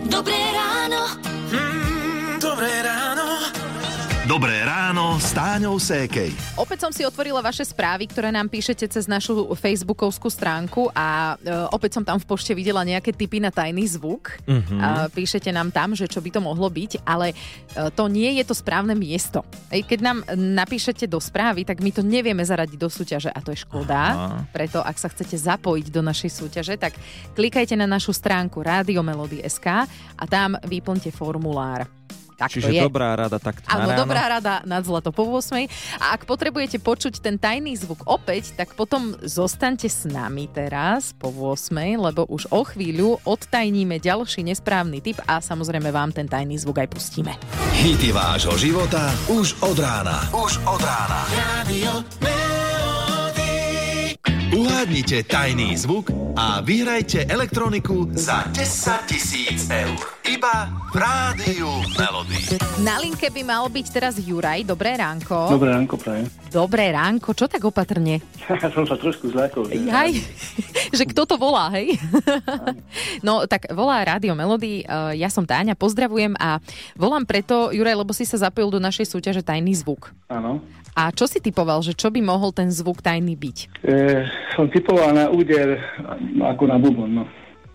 Dobré 0.08 0.40
ráno. 0.54 1.02
Mm, 1.52 2.40
dobré 2.40 2.72
ráno. 2.82 3.09
Dobré 4.30 4.62
ráno 4.62 5.18
s 5.18 5.34
Táňou 5.34 5.74
Sékej. 5.82 6.30
Opäť 6.54 6.86
som 6.86 6.94
si 6.94 7.02
otvorila 7.02 7.42
vaše 7.42 7.66
správy, 7.66 8.06
ktoré 8.06 8.30
nám 8.30 8.46
píšete 8.46 8.86
cez 8.86 9.10
našu 9.10 9.50
facebookovskú 9.58 10.30
stránku 10.30 10.86
a 10.94 11.34
e, 11.34 11.50
opäť 11.74 11.98
som 11.98 12.06
tam 12.06 12.14
v 12.14 12.30
pošte 12.30 12.54
videla 12.54 12.86
nejaké 12.86 13.10
typy 13.10 13.42
na 13.42 13.50
tajný 13.50 13.90
zvuk. 13.90 14.38
Mhm. 14.46 14.78
A 14.78 14.88
píšete 15.10 15.50
nám 15.50 15.74
tam, 15.74 15.98
že 15.98 16.06
čo 16.06 16.22
by 16.22 16.30
to 16.30 16.38
mohlo 16.46 16.70
byť, 16.70 17.02
ale 17.02 17.34
e, 17.34 17.90
to 17.90 18.06
nie 18.06 18.38
je 18.38 18.46
to 18.46 18.54
správne 18.54 18.94
miesto. 18.94 19.42
Ej, 19.66 19.82
keď 19.90 19.98
nám 19.98 20.22
napíšete 20.38 21.10
do 21.10 21.18
správy, 21.18 21.66
tak 21.66 21.82
my 21.82 21.90
to 21.90 22.06
nevieme 22.06 22.46
zaradiť 22.46 22.78
do 22.78 22.86
súťaže 22.86 23.34
a 23.34 23.38
to 23.42 23.50
je 23.50 23.66
škoda. 23.66 24.14
Aha. 24.14 24.46
Preto 24.54 24.78
ak 24.78 24.94
sa 24.94 25.10
chcete 25.10 25.34
zapojiť 25.34 25.90
do 25.90 26.06
našej 26.06 26.30
súťaže, 26.30 26.78
tak 26.78 26.94
klikajte 27.34 27.74
na 27.74 27.90
našu 27.90 28.14
stránku 28.14 28.62
radiomelody.sk 28.62 29.90
a 29.90 30.24
tam 30.30 30.54
vyplňte 30.62 31.10
formulár. 31.10 31.90
Tak 32.40 32.48
to 32.48 32.64
Čiže 32.64 32.72
je. 32.72 32.80
dobrá 32.80 33.12
rada 33.12 33.36
takto 33.36 33.68
na 33.68 33.76
Áno, 33.76 33.92
ráno. 33.92 34.00
dobrá 34.00 34.22
rada 34.32 34.54
nad 34.64 34.80
zlato 34.80 35.12
po 35.12 35.28
8. 35.28 35.68
A 36.00 36.16
ak 36.16 36.24
potrebujete 36.24 36.80
počuť 36.80 37.20
ten 37.20 37.36
tajný 37.36 37.76
zvuk 37.76 38.08
opäť, 38.08 38.56
tak 38.56 38.72
potom 38.72 39.12
zostaňte 39.20 39.92
s 39.92 40.08
nami 40.08 40.48
teraz 40.48 41.12
po 41.12 41.28
8, 41.28 42.00
lebo 42.00 42.24
už 42.32 42.48
o 42.48 42.64
chvíľu 42.64 43.20
odtajníme 43.28 44.00
ďalší 44.00 44.40
nesprávny 44.48 45.04
typ 45.04 45.20
a 45.28 45.44
samozrejme 45.44 45.92
vám 45.92 46.16
ten 46.16 46.24
tajný 46.24 46.56
zvuk 46.56 46.80
aj 46.80 46.88
pustíme. 46.88 47.36
Hity 47.76 48.08
vášho 48.08 48.56
života 48.56 49.12
už 49.28 49.60
od 49.60 49.76
rána. 49.76 50.24
Už 50.32 50.56
od 50.64 50.80
rána. 50.80 51.20
Radio 51.60 51.92
Uhádnite 54.50 55.22
tajný 55.30 55.78
zvuk 55.78 56.10
a 56.34 56.58
vyhrajte 56.58 57.22
elektroniku 57.30 58.10
za 58.10 58.50
10 58.50 59.06
tisíc 59.06 59.70
eur. 59.70 60.19
Iba 60.40 60.72
v 60.88 60.96
Rádiu 60.96 61.68
Melody. 62.00 62.56
Na 62.80 62.96
linke 62.96 63.28
by 63.28 63.44
mal 63.44 63.68
byť 63.68 63.86
teraz 63.92 64.16
Juraj. 64.16 64.64
Dobré 64.64 64.96
ránko. 64.96 65.52
Dobré 65.52 65.68
ránko, 65.68 66.00
prajem. 66.00 66.32
Dobré 66.48 66.88
ránko. 66.96 67.36
Čo 67.36 67.44
tak 67.44 67.60
opatrne? 67.60 68.24
Ja 68.48 68.56
som 68.72 68.88
sa 68.88 68.96
trošku 68.96 69.28
zľakol. 69.28 69.68
že- 69.68 69.84
Jaj, 69.84 70.16
že 70.96 71.04
kto 71.12 71.28
to 71.28 71.36
volá, 71.36 71.68
hej? 71.76 71.92
No 73.26 73.44
tak 73.44 73.68
volá 73.68 74.00
Rádio 74.00 74.32
Melody, 74.32 74.80
uh, 74.88 75.12
ja 75.12 75.28
som 75.28 75.44
Táňa, 75.44 75.76
pozdravujem 75.76 76.32
a 76.40 76.56
volám 76.96 77.28
preto, 77.28 77.68
Juraj, 77.68 78.00
lebo 78.00 78.16
si 78.16 78.24
sa 78.24 78.40
zapojil 78.40 78.72
do 78.72 78.80
našej 78.80 79.12
súťaže 79.12 79.44
Tajný 79.44 79.76
zvuk. 79.76 80.08
Áno. 80.32 80.64
A 80.96 81.12
čo 81.12 81.28
si 81.28 81.44
typoval, 81.44 81.84
že 81.84 81.92
čo 81.92 82.08
by 82.08 82.24
mohol 82.24 82.48
ten 82.56 82.72
zvuk 82.72 83.04
tajný 83.04 83.36
byť? 83.36 83.56
E, 83.84 84.24
som 84.56 84.72
typoval 84.72 85.12
na 85.12 85.28
úder 85.28 85.78
ako 86.40 86.64
na 86.64 86.80
bubon, 86.80 87.12
no. 87.12 87.24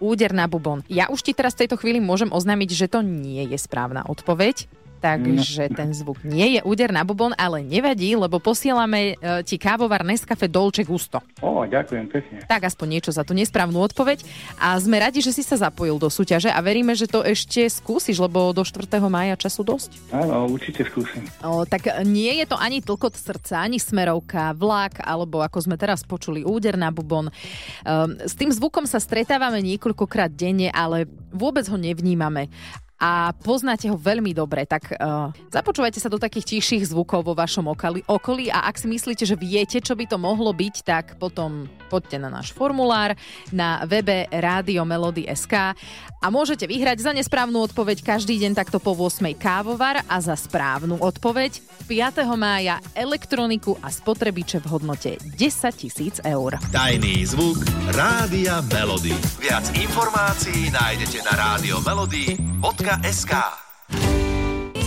Úder 0.04 0.36
na 0.36 0.46
bubon. 0.46 0.84
Ja 0.92 1.08
už 1.08 1.24
ti 1.24 1.32
teraz 1.32 1.56
v 1.56 1.66
tejto 1.66 1.80
chvíli 1.80 2.04
môžem 2.04 2.32
oznámiť, 2.32 2.70
že 2.75 2.88
to 2.92 3.00
nie 3.00 3.48
je 3.48 3.58
správna 3.60 4.04
odpoveď. 4.06 4.85
Takže 5.06 5.70
ten 5.70 5.94
zvuk 5.94 6.26
nie 6.26 6.58
je 6.58 6.62
úder 6.66 6.90
na 6.90 7.06
bubon, 7.06 7.38
ale 7.38 7.62
nevadí, 7.62 8.18
lebo 8.18 8.42
posielame 8.42 9.14
e, 9.14 9.46
ti 9.46 9.62
kávovar 9.62 10.02
Nescafe 10.02 10.50
Dolce 10.50 10.82
Gusto. 10.82 11.22
Ó, 11.46 11.62
ďakujem 11.70 12.10
pekne. 12.10 12.42
Tak 12.50 12.66
aspoň 12.66 12.98
niečo 12.98 13.14
za 13.14 13.22
tú 13.22 13.38
nesprávnu 13.38 13.78
odpoveď. 13.86 14.26
A 14.58 14.74
sme 14.82 14.98
radi, 14.98 15.22
že 15.22 15.30
si 15.30 15.46
sa 15.46 15.62
zapojil 15.62 16.02
do 16.02 16.10
súťaže 16.10 16.50
a 16.50 16.58
veríme, 16.66 16.98
že 16.98 17.06
to 17.06 17.22
ešte 17.22 17.70
skúsiš, 17.70 18.18
lebo 18.18 18.50
do 18.50 18.66
4. 18.66 18.82
mája 19.06 19.38
času 19.38 19.62
dosť. 19.62 20.10
Áno, 20.10 20.50
určite 20.50 20.82
skúsim. 20.90 21.22
O, 21.46 21.70
tak 21.70 21.86
nie 22.02 22.42
je 22.42 22.50
to 22.50 22.58
ani 22.58 22.82
tlkot 22.82 23.14
srdca, 23.14 23.62
ani 23.62 23.78
smerovka, 23.78 24.58
vlak, 24.58 25.06
alebo 25.06 25.46
ako 25.46 25.70
sme 25.70 25.78
teraz 25.78 26.02
počuli, 26.02 26.42
úder 26.42 26.82
na 26.82 26.90
bubon. 26.90 27.30
Um, 27.30 28.18
s 28.26 28.34
tým 28.34 28.50
zvukom 28.50 28.90
sa 28.90 28.98
stretávame 28.98 29.62
niekoľkokrát 29.62 30.34
denne, 30.34 30.74
ale 30.74 31.06
vôbec 31.30 31.70
ho 31.70 31.78
nevnímame 31.78 32.50
a 32.96 33.36
poznáte 33.36 33.92
ho 33.92 34.00
veľmi 34.00 34.32
dobre, 34.32 34.64
tak 34.64 34.96
uh, 34.96 35.28
započúvajte 35.52 36.00
sa 36.00 36.08
do 36.08 36.16
takých 36.16 36.56
tichších 36.56 36.96
zvukov 36.96 37.28
vo 37.28 37.36
vašom 37.36 37.68
okolí 38.08 38.48
a 38.48 38.72
ak 38.72 38.80
si 38.80 38.88
myslíte, 38.88 39.28
že 39.28 39.36
viete, 39.36 39.84
čo 39.84 40.00
by 40.00 40.08
to 40.08 40.16
mohlo 40.16 40.56
byť, 40.56 40.75
tak 40.88 41.06
potom 41.20 41.68
poďte 41.88 42.18
na 42.18 42.34
náš 42.34 42.50
formulár 42.51 43.13
na 43.54 43.86
webe 43.86 44.25
Rádio 44.30 44.84
Melody 44.84 45.30
SK 45.30 45.77
a 46.22 46.27
môžete 46.34 46.65
vyhrať 46.65 47.06
za 47.06 47.13
nesprávnu 47.13 47.62
odpoveď 47.70 48.01
každý 48.01 48.42
deň 48.42 48.58
takto 48.58 48.82
po 48.82 48.98
8 48.98 49.22
kávovar 49.38 50.01
a 50.10 50.18
za 50.18 50.34
správnu 50.34 50.98
odpoveď 50.98 51.62
5. 51.86 52.25
mája 52.34 52.82
elektroniku 52.98 53.77
a 53.77 53.94
spotrebiče 53.94 54.58
v 54.65 54.74
hodnote 54.74 55.22
10 55.22 55.38
tisíc 55.77 56.18
eur. 56.25 56.58
Tajný 56.74 57.30
zvuk 57.30 57.62
Rádia 57.94 58.65
Melody. 58.74 59.13
Viac 59.38 59.70
informácií 59.77 60.74
nájdete 60.74 61.22
na 61.30 61.34
radiomelody.sk 61.38 63.34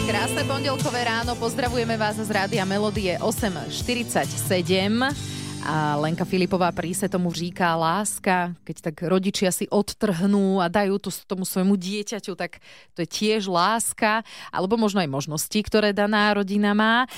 Krásne 0.08 0.40
pondelkové 0.48 1.04
ráno, 1.04 1.36
pozdravujeme 1.36 2.00
vás 2.00 2.16
z 2.16 2.32
Rádia 2.32 2.64
Melodie 2.64 3.20
8.47 3.20 5.37
a 5.64 5.98
Lenka 5.98 6.24
Filipová 6.24 6.70
príse 6.70 7.08
tomu 7.08 7.32
říká 7.32 7.74
láska, 7.74 8.54
keď 8.62 8.76
tak 8.90 8.96
rodičia 9.06 9.50
si 9.50 9.66
odtrhnú 9.66 10.62
a 10.62 10.70
dajú 10.70 10.98
to 11.02 11.10
tomu 11.26 11.42
svojmu 11.42 11.74
dieťaťu, 11.74 12.32
tak 12.38 12.62
to 12.94 13.02
je 13.02 13.08
tiež 13.08 13.50
láska, 13.50 14.22
alebo 14.54 14.78
možno 14.78 15.02
aj 15.02 15.10
možnosti, 15.10 15.58
ktoré 15.58 15.90
daná 15.90 16.30
rodina 16.34 16.76
má. 16.76 17.04
E, 17.04 17.08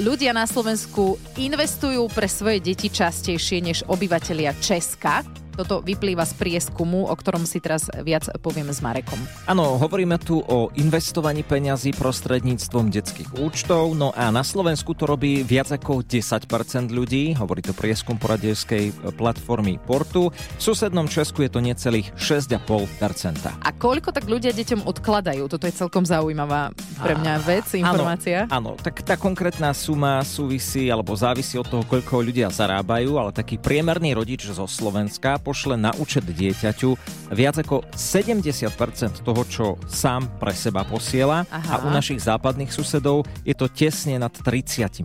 Ľudia 0.00 0.32
na 0.32 0.48
Slovensku 0.48 1.20
investujú 1.36 2.08
pre 2.10 2.30
svoje 2.30 2.64
deti 2.64 2.88
častejšie 2.88 3.60
než 3.60 3.78
obyvatelia 3.84 4.56
Česka. 4.56 5.43
Toto 5.54 5.80
vyplýva 5.80 6.26
z 6.26 6.34
prieskumu, 6.34 7.06
o 7.06 7.14
ktorom 7.14 7.46
si 7.46 7.62
teraz 7.62 7.86
viac 8.02 8.26
povieme 8.42 8.74
s 8.74 8.82
Marekom. 8.82 9.16
Áno, 9.46 9.78
hovoríme 9.78 10.18
tu 10.18 10.42
o 10.42 10.68
investovaní 10.74 11.46
peňazí 11.46 11.94
prostredníctvom 11.94 12.90
detských 12.90 13.38
účtov, 13.38 13.94
no 13.94 14.10
a 14.12 14.34
na 14.34 14.42
Slovensku 14.42 14.98
to 14.98 15.06
robí 15.06 15.46
viac 15.46 15.70
ako 15.70 16.02
10% 16.02 16.90
ľudí, 16.90 17.38
hovorí 17.38 17.62
to 17.62 17.70
prieskum 17.70 18.18
poradenskej 18.18 19.14
platformy 19.14 19.78
Portu. 19.78 20.34
V 20.34 20.62
susednom 20.62 21.06
Česku 21.06 21.46
je 21.46 21.50
to 21.54 21.62
necelých 21.62 22.10
6,5%. 22.18 23.62
A 23.62 23.70
koľko 23.70 24.10
tak 24.10 24.26
ľudia 24.26 24.50
deťom 24.50 24.82
odkladajú? 24.90 25.46
Toto 25.46 25.70
je 25.70 25.74
celkom 25.74 26.02
zaujímavá 26.02 26.74
pre 26.98 27.14
mňa 27.14 27.34
vec, 27.46 27.66
informácia. 27.78 28.50
Áno, 28.50 28.74
áno, 28.74 28.80
tak 28.80 29.06
tá 29.06 29.14
konkrétna 29.14 29.70
suma 29.76 30.24
súvisí 30.26 30.90
alebo 30.90 31.14
závisí 31.14 31.54
od 31.60 31.68
toho, 31.68 31.84
koľko 31.86 32.24
ľudia 32.24 32.50
zarábajú, 32.50 33.20
ale 33.20 33.30
taký 33.30 33.60
priemerný 33.60 34.16
rodič 34.16 34.48
zo 34.50 34.66
Slovenska 34.66 35.38
pošle 35.44 35.76
na 35.76 35.92
účet 35.94 36.24
dieťaťu 36.24 36.96
viac 37.30 37.60
ako 37.60 37.84
70% 37.92 38.72
toho, 39.20 39.42
čo 39.44 39.64
sám 39.84 40.40
pre 40.40 40.56
seba 40.56 40.82
posiela 40.82 41.44
Aha. 41.52 41.68
a 41.68 41.84
u 41.84 41.92
našich 41.92 42.24
západných 42.24 42.72
susedov 42.72 43.28
je 43.44 43.52
to 43.52 43.68
tesne 43.68 44.16
nad 44.16 44.32
30%. 44.32 45.04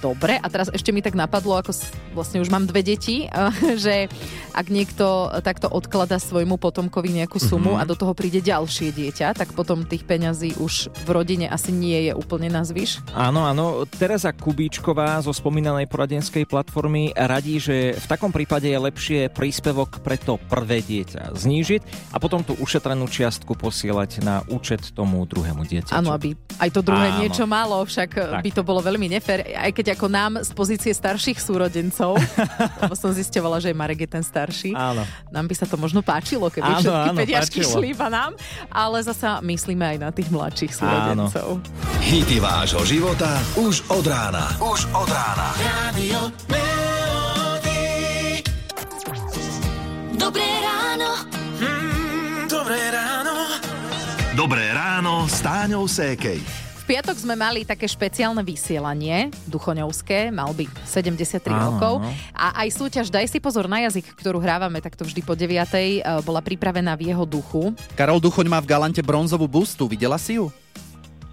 Dobre, 0.00 0.40
a 0.40 0.46
teraz 0.48 0.72
ešte 0.72 0.90
mi 0.90 1.04
tak 1.04 1.12
napadlo, 1.12 1.58
ako 1.58 1.76
vlastne 2.16 2.40
už 2.40 2.48
mám 2.48 2.64
dve 2.64 2.80
deti, 2.80 3.28
že 3.84 4.08
ak 4.54 4.66
niekto 4.70 5.28
takto 5.42 5.68
odklada 5.68 6.16
svojmu 6.16 6.56
potomkovi 6.56 7.20
nejakú 7.20 7.36
sumu 7.36 7.74
Mhm. 7.74 7.80
a 7.80 7.82
do 7.84 7.96
toho 7.98 8.14
príde 8.14 8.38
ďalšie 8.38 8.94
dieťa, 8.94 9.34
tak 9.34 9.50
potom 9.52 9.82
tých 9.82 10.06
peňazí 10.06 10.54
už 10.62 10.94
v 11.04 11.08
rodine 11.10 11.50
asi 11.50 11.74
nie 11.74 12.06
je 12.06 12.12
úplne 12.14 12.46
na 12.46 12.62
zvyš. 12.62 13.02
Áno, 13.10 13.42
áno. 13.42 13.82
Teresa 13.90 14.30
Kubíčková 14.30 15.18
zo 15.20 15.34
spomínanej 15.34 15.90
poradenskej 15.90 16.46
platformy 16.46 17.10
radí, 17.12 17.58
že 17.58 17.98
v 17.98 18.06
takom 18.06 18.30
prípade 18.30 18.70
je 18.70 18.78
lepšie 18.78 19.20
príspevok 19.34 19.98
pre 20.00 20.14
to 20.14 20.38
prvé 20.38 20.78
dieťa 20.80 21.34
znížiť 21.34 22.14
a 22.14 22.22
potom 22.22 22.46
tú 22.46 22.54
ušetrenú 22.62 23.10
čiastku 23.10 23.58
posielať 23.58 24.22
na 24.22 24.46
účet 24.46 24.94
tomu 24.94 25.26
druhému 25.26 25.66
dieťaťu. 25.66 25.98
Áno, 25.98 26.14
aby 26.14 26.38
aj 26.62 26.70
to 26.70 26.80
druhé 26.80 27.10
Áno. 27.10 27.18
niečo 27.26 27.44
malo, 27.44 27.82
však 27.82 28.10
tak. 28.14 28.42
by 28.46 28.50
to 28.54 28.62
bolo 28.62 28.78
veľmi 28.80 29.10
nefér, 29.10 29.42
aj 29.58 29.74
keď 29.74 29.98
ako 29.98 30.06
nám 30.06 30.32
z 30.46 30.50
pozície 30.54 30.92
starších 30.94 31.42
súrodencov, 31.42 32.14
lebo 32.80 32.94
som 32.94 33.10
zisťovala, 33.10 33.58
že 33.58 33.74
je 33.74 33.76
Marek 33.76 34.06
je 34.06 34.10
ten 34.14 34.22
starší, 34.22 34.70
Áno. 34.72 35.02
nám 35.34 35.44
by 35.50 35.54
sa 35.58 35.66
to 35.66 35.74
možno 35.74 36.00
páčilo, 36.00 36.46
keby 36.46 36.70
Áno, 36.70 36.80
všetky 36.80 37.10
áno, 37.10 37.18
páčilo. 37.26 37.70
šli 37.74 37.86
iba 37.90 38.06
nám, 38.06 38.32
ale 38.70 39.02
zasa 39.02 39.42
myslíme 39.42 39.82
aj 39.82 39.98
na 39.98 40.10
tých 40.14 40.30
mladších 40.30 40.72
súrodencov. 40.72 41.58
Hity 41.98 42.38
vášho 42.38 42.86
života 42.86 43.42
už 43.58 43.82
od 43.90 44.06
rána. 44.06 44.46
Už 44.62 44.86
od 44.94 45.08
rána. 45.10 45.48
Radio 45.58 46.73
Dobré 50.24 50.48
ráno. 50.64 51.20
Mm, 51.60 52.48
dobré 52.48 52.80
ráno. 52.88 53.34
Dobré 54.32 54.64
ráno 54.72 55.28
s 55.28 55.44
Táňou 55.44 55.84
Sékej. 55.84 56.40
V 56.80 56.84
piatok 56.88 57.12
sme 57.20 57.36
mali 57.36 57.68
také 57.68 57.84
špeciálne 57.84 58.40
vysielanie, 58.40 59.28
duchoňovské, 59.44 60.32
mal 60.32 60.56
by 60.56 60.64
73 60.88 61.44
Áno, 61.52 61.76
rokov. 61.76 61.94
áno. 62.00 62.08
A 62.32 62.64
aj 62.64 62.68
súťaž 62.72 63.12
Daj 63.12 63.28
si 63.28 63.36
pozor 63.36 63.68
na 63.68 63.84
jazyk, 63.84 64.16
ktorú 64.16 64.40
hrávame 64.40 64.80
takto 64.80 65.04
vždy 65.04 65.20
po 65.20 65.36
9. 65.36 66.00
bola 66.24 66.40
pripravená 66.40 66.96
v 66.96 67.12
jeho 67.12 67.28
duchu. 67.28 67.76
Karol 67.92 68.16
Duchoň 68.16 68.48
má 68.48 68.64
v 68.64 68.72
Galante 68.72 69.04
bronzovú 69.04 69.44
bustu, 69.44 69.84
videla 69.84 70.16
si 70.16 70.40
ju? 70.40 70.48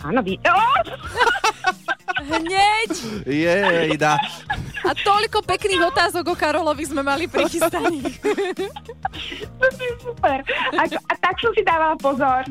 Áno, 0.03 0.19
vy... 0.19 0.35
Oh! 0.43 1.30
Hneď! 2.21 2.91
Jej, 3.25 3.97
dá. 3.97 4.21
A 4.81 4.91
toľko 4.97 5.45
pekných 5.45 5.93
otázok 5.93 6.33
o 6.33 6.35
Karolovi 6.37 6.85
sme 6.89 7.05
mali 7.05 7.29
prichystaných. 7.29 8.17
To 9.61 9.65
je 9.77 9.93
super. 10.01 10.41
Ako, 10.73 10.97
a 11.05 11.13
tak 11.21 11.35
som 11.37 11.51
si 11.53 11.61
dávala 11.61 11.95
pozor. 12.01 12.41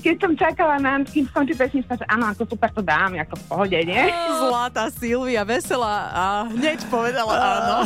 Keď 0.00 0.16
som 0.16 0.32
čakala 0.36 0.80
na 0.80 1.04
kým 1.04 1.28
skončí 1.28 1.52
pesnička, 1.52 2.00
že 2.00 2.06
áno, 2.08 2.32
ako 2.32 2.48
super 2.48 2.72
to 2.72 2.80
dám, 2.80 3.12
ako 3.20 3.34
v 3.36 3.44
pohode, 3.44 3.78
nie? 3.84 4.02
Zlatá 4.40 4.88
Silvia, 4.88 5.44
veselá 5.44 5.96
a 6.12 6.24
hneď 6.48 6.80
povedala 6.88 7.32
áno. 7.36 7.76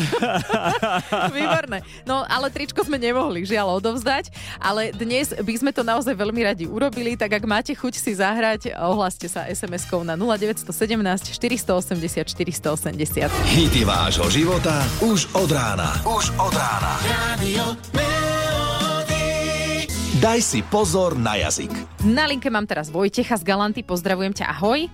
Výborné. 1.36 1.82
No, 2.06 2.22
ale 2.26 2.54
tričko 2.54 2.86
sme 2.86 2.98
nemohli 2.98 3.42
žiaľ 3.42 3.82
odovzdať, 3.82 4.30
ale 4.62 4.94
dnes 4.94 5.34
by 5.34 5.54
sme 5.58 5.70
to 5.74 5.82
naozaj 5.82 6.14
veľmi 6.14 6.40
radi 6.46 6.64
urobili, 6.70 7.18
tak 7.18 7.42
ak 7.42 7.44
máte 7.44 7.72
chuť 7.74 7.94
si 7.98 8.14
zahrať, 8.14 8.70
ohláste 8.78 9.26
sa 9.26 9.50
SMS-kou 9.50 10.06
na 10.06 10.14
0917 10.14 10.70
480 11.12 12.24
480. 12.24 13.28
Hity 13.52 13.84
vášho 13.84 14.32
života 14.32 14.80
už 15.04 15.28
od 15.36 15.52
rána. 15.52 16.00
Už 16.08 16.32
od 16.40 16.56
rána. 16.56 16.96
Radio 17.04 17.76
Melody. 17.92 19.84
Daj 20.24 20.40
si 20.40 20.64
pozor 20.64 21.20
na 21.20 21.36
jazyk. 21.36 21.68
Na 22.08 22.24
linke 22.24 22.48
mám 22.48 22.64
teraz 22.64 22.88
Vojtecha 22.88 23.36
z 23.36 23.44
Galanty, 23.44 23.84
pozdravujem 23.84 24.32
ťa, 24.32 24.48
ahoj. 24.56 24.88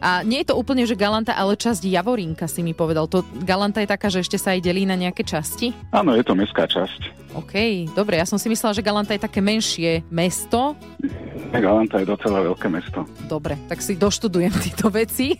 A 0.00 0.22
nie 0.22 0.42
je 0.42 0.52
to 0.52 0.58
úplne, 0.58 0.84
že 0.84 0.98
Galanta, 0.98 1.32
ale 1.32 1.56
časť 1.56 1.84
Javorínka 1.84 2.46
si 2.46 2.60
mi 2.60 2.72
povedal. 2.72 3.08
To 3.08 3.24
Galanta 3.42 3.80
je 3.80 3.88
taká, 3.88 4.08
že 4.12 4.22
ešte 4.22 4.36
sa 4.40 4.52
aj 4.56 4.60
delí 4.64 4.84
na 4.84 4.94
nejaké 4.94 5.24
časti? 5.24 5.72
Áno, 5.92 6.12
je 6.16 6.24
to 6.24 6.36
mestská 6.36 6.68
časť. 6.68 7.34
OK, 7.36 7.54
dobre, 7.92 8.16
ja 8.16 8.24
som 8.24 8.40
si 8.40 8.48
myslela, 8.48 8.72
že 8.72 8.80
Galanta 8.80 9.12
je 9.12 9.20
také 9.20 9.44
menšie 9.44 10.00
mesto. 10.08 10.72
Galanta 11.52 12.00
je 12.00 12.08
docela 12.08 12.40
veľké 12.40 12.68
mesto. 12.72 13.04
Dobre, 13.28 13.60
tak 13.68 13.84
si 13.84 13.92
doštudujem 13.96 14.52
tieto 14.64 14.88
veci. 14.88 15.36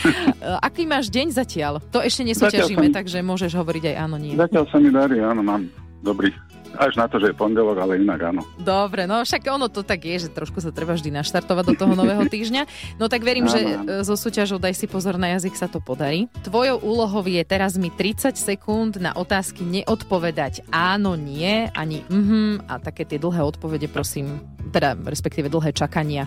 Aký 0.68 0.88
máš 0.88 1.12
deň 1.12 1.36
zatiaľ? 1.36 1.84
To 1.92 2.00
ešte 2.00 2.24
nesúťažíme, 2.24 2.88
som- 2.88 2.96
takže 2.96 3.20
môžeš 3.20 3.52
hovoriť 3.60 3.92
aj 3.92 3.96
áno, 4.00 4.16
nie. 4.16 4.32
Zatiaľ 4.36 4.64
sa 4.72 4.76
mi 4.80 4.88
darí, 4.88 5.20
áno, 5.20 5.44
mám 5.44 5.68
dobrý 6.00 6.32
Až 6.74 6.98
na 6.98 7.06
to, 7.06 7.22
že 7.22 7.30
je 7.30 7.36
pondelok, 7.36 7.78
ale 7.78 8.02
inak 8.02 8.34
áno. 8.34 8.42
Dobre, 8.58 9.06
no 9.06 9.22
však 9.22 9.46
ono 9.46 9.70
to 9.70 9.86
tak 9.86 10.02
je, 10.02 10.26
že 10.26 10.28
trošku 10.30 10.58
sa 10.58 10.74
treba 10.74 10.94
vždy 10.94 11.14
naštartovať 11.14 11.64
do 11.70 11.74
toho 11.78 11.94
nového 11.94 12.26
týždňa. 12.26 12.66
No 12.98 13.06
tak 13.06 13.22
verím, 13.22 13.46
Áno, 13.46 13.54
že 13.54 13.60
áno. 13.62 14.02
e, 14.02 14.06
so 14.06 14.14
súťažou 14.18 14.58
Daj 14.58 14.74
si 14.74 14.86
pozor 14.90 15.14
na 15.16 15.34
jazyk 15.38 15.54
sa 15.54 15.66
to 15.70 15.78
podarí. 15.78 16.26
Tvojou 16.42 16.82
úlohou 16.82 17.22
je 17.24 17.42
teraz 17.46 17.78
mi 17.78 17.88
30 17.88 18.34
sekúnd 18.34 18.98
na 18.98 19.14
otázky 19.14 19.62
neodpovedať 19.62 20.66
áno, 20.70 21.14
nie, 21.14 21.70
ani 21.72 22.02
mhm 22.10 22.66
a 22.66 22.80
také 22.80 23.04
tie 23.04 23.18
dlhé 23.20 23.44
odpovede, 23.44 23.86
prosím, 23.90 24.40
teda 24.70 24.96
respektíve 24.96 25.50
dlhé 25.50 25.74
čakania. 25.74 26.26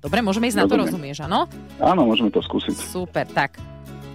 Dobre, 0.00 0.22
môžeme 0.22 0.48
ísť 0.48 0.58
na 0.62 0.66
to, 0.68 0.78
rozumieš, 0.78 1.24
áno? 1.26 1.46
Áno, 1.82 2.06
môžeme 2.06 2.30
to 2.30 2.40
skúsiť. 2.40 2.74
Super, 2.76 3.26
tak 3.28 3.58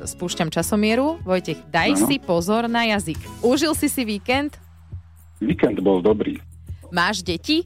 spúšťam 0.01 0.49
časomieru. 0.49 1.21
Vojtech, 1.21 1.61
daj 1.69 1.93
Áno. 1.93 2.05
si 2.09 2.17
pozor 2.17 2.65
na 2.65 2.89
jazyk. 2.89 3.21
Užil 3.45 3.77
si 3.77 3.85
si 3.85 4.01
víkend? 4.01 4.57
Víkend 5.41 5.81
bol 5.81 6.05
dobrý. 6.05 6.37
Máš 6.93 7.25
deti? 7.25 7.65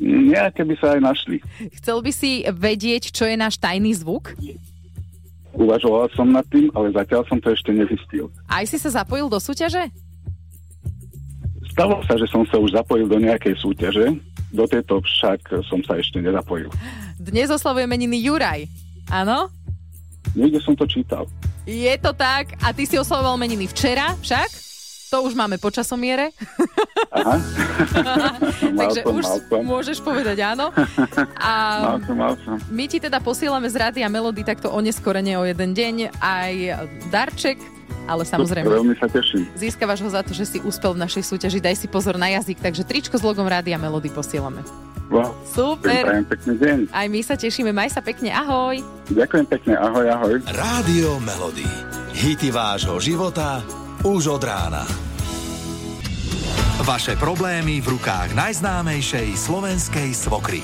Nejaké 0.00 0.66
by 0.66 0.74
sa 0.80 0.96
aj 0.96 1.00
našli. 1.04 1.38
Chcel 1.78 2.02
by 2.02 2.10
si 2.10 2.42
vedieť, 2.48 3.14
čo 3.14 3.28
je 3.28 3.36
náš 3.38 3.60
tajný 3.60 3.94
zvuk? 3.94 4.34
Uvažoval 5.54 6.10
som 6.18 6.34
nad 6.34 6.42
tým, 6.50 6.66
ale 6.74 6.90
zatiaľ 6.90 7.22
som 7.30 7.38
to 7.38 7.54
ešte 7.54 7.70
nezistil. 7.70 8.26
Aj 8.50 8.66
si 8.66 8.74
sa 8.74 8.90
zapojil 8.90 9.30
do 9.30 9.38
súťaže? 9.38 9.86
Stalo 11.70 12.02
sa, 12.06 12.18
že 12.18 12.26
som 12.26 12.42
sa 12.48 12.58
už 12.58 12.74
zapojil 12.74 13.06
do 13.06 13.22
nejakej 13.22 13.54
súťaže, 13.62 14.18
do 14.50 14.64
tejto 14.66 14.98
však 14.98 15.62
som 15.66 15.78
sa 15.86 15.98
ešte 15.98 16.18
nezapojil. 16.18 16.70
Dnes 17.18 17.50
oslavuje 17.50 17.86
meniny 17.86 18.18
Juraj. 18.26 18.66
Áno? 19.10 19.46
Niekde 20.34 20.58
som 20.58 20.74
to 20.74 20.86
čítal. 20.90 21.30
Je 21.66 21.94
to 22.02 22.10
tak. 22.14 22.58
A 22.62 22.74
ty 22.74 22.86
si 22.86 22.98
oslavoval 22.98 23.38
meniny 23.38 23.70
včera 23.70 24.14
však? 24.18 24.73
To 25.14 25.22
už 25.22 25.38
máme 25.38 25.56
po 25.56 25.70
časomiere. 25.70 26.34
Aha. 27.08 27.38
Mal 28.74 28.82
Takže 28.82 29.00
som, 29.00 29.14
už 29.14 29.22
mal 29.22 29.38
som. 29.40 29.60
môžeš 29.62 29.98
povedať 30.00 30.42
áno. 30.42 30.74
A 31.38 31.52
Mal 31.86 31.98
som, 32.02 32.16
mal 32.16 32.34
som. 32.42 32.58
my 32.66 32.84
ti 32.84 32.98
teda 32.98 33.22
posielame 33.22 33.64
z 33.64 33.78
Rádia 33.78 34.10
Melody 34.10 34.42
takto 34.42 34.68
oneskorene 34.68 35.38
o 35.38 35.46
jeden 35.46 35.70
deň 35.70 35.94
aj 36.12 36.52
darček, 37.08 37.62
ale 38.04 38.26
samozrejme 38.26 38.66
Veľmi 38.66 38.98
sa 38.98 39.06
teším. 39.06 39.46
získavaš 39.54 40.02
ho 40.02 40.10
za 40.10 40.20
to, 40.20 40.32
že 40.32 40.44
si 40.44 40.58
úspel 40.58 40.92
v 40.92 41.06
našej 41.06 41.22
súťaži. 41.24 41.62
Daj 41.62 41.76
si 41.76 41.86
pozor 41.86 42.18
na 42.18 42.34
jazyk, 42.34 42.58
takže 42.58 42.82
tričko 42.82 43.14
s 43.14 43.22
logom 43.22 43.46
Rádia 43.46 43.78
Melody 43.78 44.10
posielame. 44.10 44.66
Wow. 45.06 45.30
Super. 45.46 46.02
Prajem 46.02 46.26
pekný 46.26 46.54
deň. 46.58 46.78
Aj 46.90 47.06
my 47.06 47.20
sa 47.22 47.38
tešíme, 47.38 47.70
maj 47.70 47.86
sa 47.86 48.02
pekne, 48.02 48.34
ahoj. 48.34 48.82
Ďakujem 49.06 49.46
pekne, 49.46 49.78
ahoj, 49.78 50.06
ahoj. 50.10 50.34
Rádio 50.48 51.22
Melody. 51.22 51.68
Hity 52.10 52.50
vášho 52.50 52.98
života 52.98 53.62
už 54.02 54.32
od 54.32 54.42
rána. 54.42 55.03
Vaše 56.82 57.14
problémy 57.14 57.78
v 57.78 57.94
rukách 57.94 58.34
najznámejšej 58.34 59.38
slovenskej 59.38 60.10
svokry. 60.10 60.58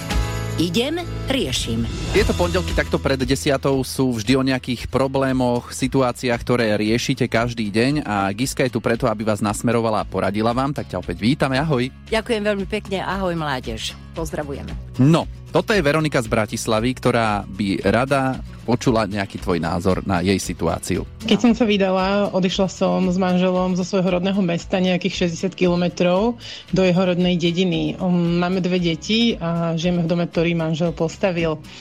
Idem, 0.58 0.98
riešim. 1.30 1.86
Tieto 2.10 2.34
pondelky 2.34 2.74
takto 2.74 2.98
pred 2.98 3.22
desiatou 3.22 3.78
sú 3.86 4.18
vždy 4.18 4.32
o 4.34 4.42
nejakých 4.42 4.90
problémoch, 4.90 5.70
situáciách, 5.70 6.40
ktoré 6.42 6.74
riešite 6.74 7.30
každý 7.30 7.70
deň 7.70 8.02
a 8.02 8.28
Giska 8.34 8.66
je 8.66 8.74
tu 8.74 8.82
preto, 8.82 9.06
aby 9.06 9.22
vás 9.22 9.38
nasmerovala 9.38 10.02
a 10.02 10.08
poradila 10.08 10.50
vám, 10.50 10.74
tak 10.74 10.90
ťa 10.90 10.98
opäť 10.98 11.22
vítame, 11.22 11.56
ahoj. 11.56 11.86
Ďakujem 12.10 12.42
veľmi 12.42 12.66
pekne, 12.66 13.06
ahoj 13.06 13.38
mládež. 13.38 13.94
Pozdravujeme. 14.10 14.74
No, 14.98 15.22
toto 15.54 15.70
je 15.70 15.86
Veronika 15.86 16.18
z 16.18 16.26
Bratislavy, 16.26 16.98
ktorá 16.98 17.46
by 17.46 17.86
rada 17.86 18.42
počula 18.66 19.06
nejaký 19.06 19.38
tvoj 19.38 19.58
názor 19.62 20.02
na 20.02 20.18
jej 20.22 20.38
situáciu. 20.38 21.06
Keď 21.26 21.38
som 21.38 21.52
sa 21.54 21.66
vydala, 21.66 22.30
odišla 22.34 22.68
som 22.70 23.06
s 23.06 23.18
manželom 23.18 23.74
zo 23.78 23.82
svojho 23.86 24.18
rodného 24.18 24.38
mesta 24.42 24.82
nejakých 24.82 25.30
60 25.30 25.54
kilometrov 25.54 26.38
do 26.74 26.82
jeho 26.82 27.02
rodnej 27.02 27.38
dediny. 27.38 27.98
Máme 28.02 28.62
dve 28.62 28.82
deti 28.82 29.38
a 29.38 29.78
žijeme 29.78 30.06
v 30.06 30.10
dome, 30.10 30.26
ktorý 30.26 30.58
manžel 30.58 30.90
postavil. 30.90 31.18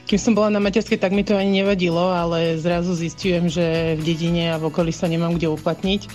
Kým 0.06 0.20
som 0.20 0.36
bola 0.36 0.52
na 0.52 0.60
materskej, 0.60 1.00
tak 1.00 1.16
mi 1.16 1.24
to 1.24 1.40
ani 1.40 1.64
nevadilo, 1.64 2.12
ale 2.12 2.60
zrazu 2.60 2.94
zistujem, 2.94 3.48
že 3.48 3.96
v 3.96 4.02
dedine 4.04 4.52
a 4.54 4.60
v 4.60 4.68
okolí 4.68 4.92
sa 4.92 5.08
nemám 5.08 5.40
kde 5.40 5.50
uplatniť. 5.50 6.12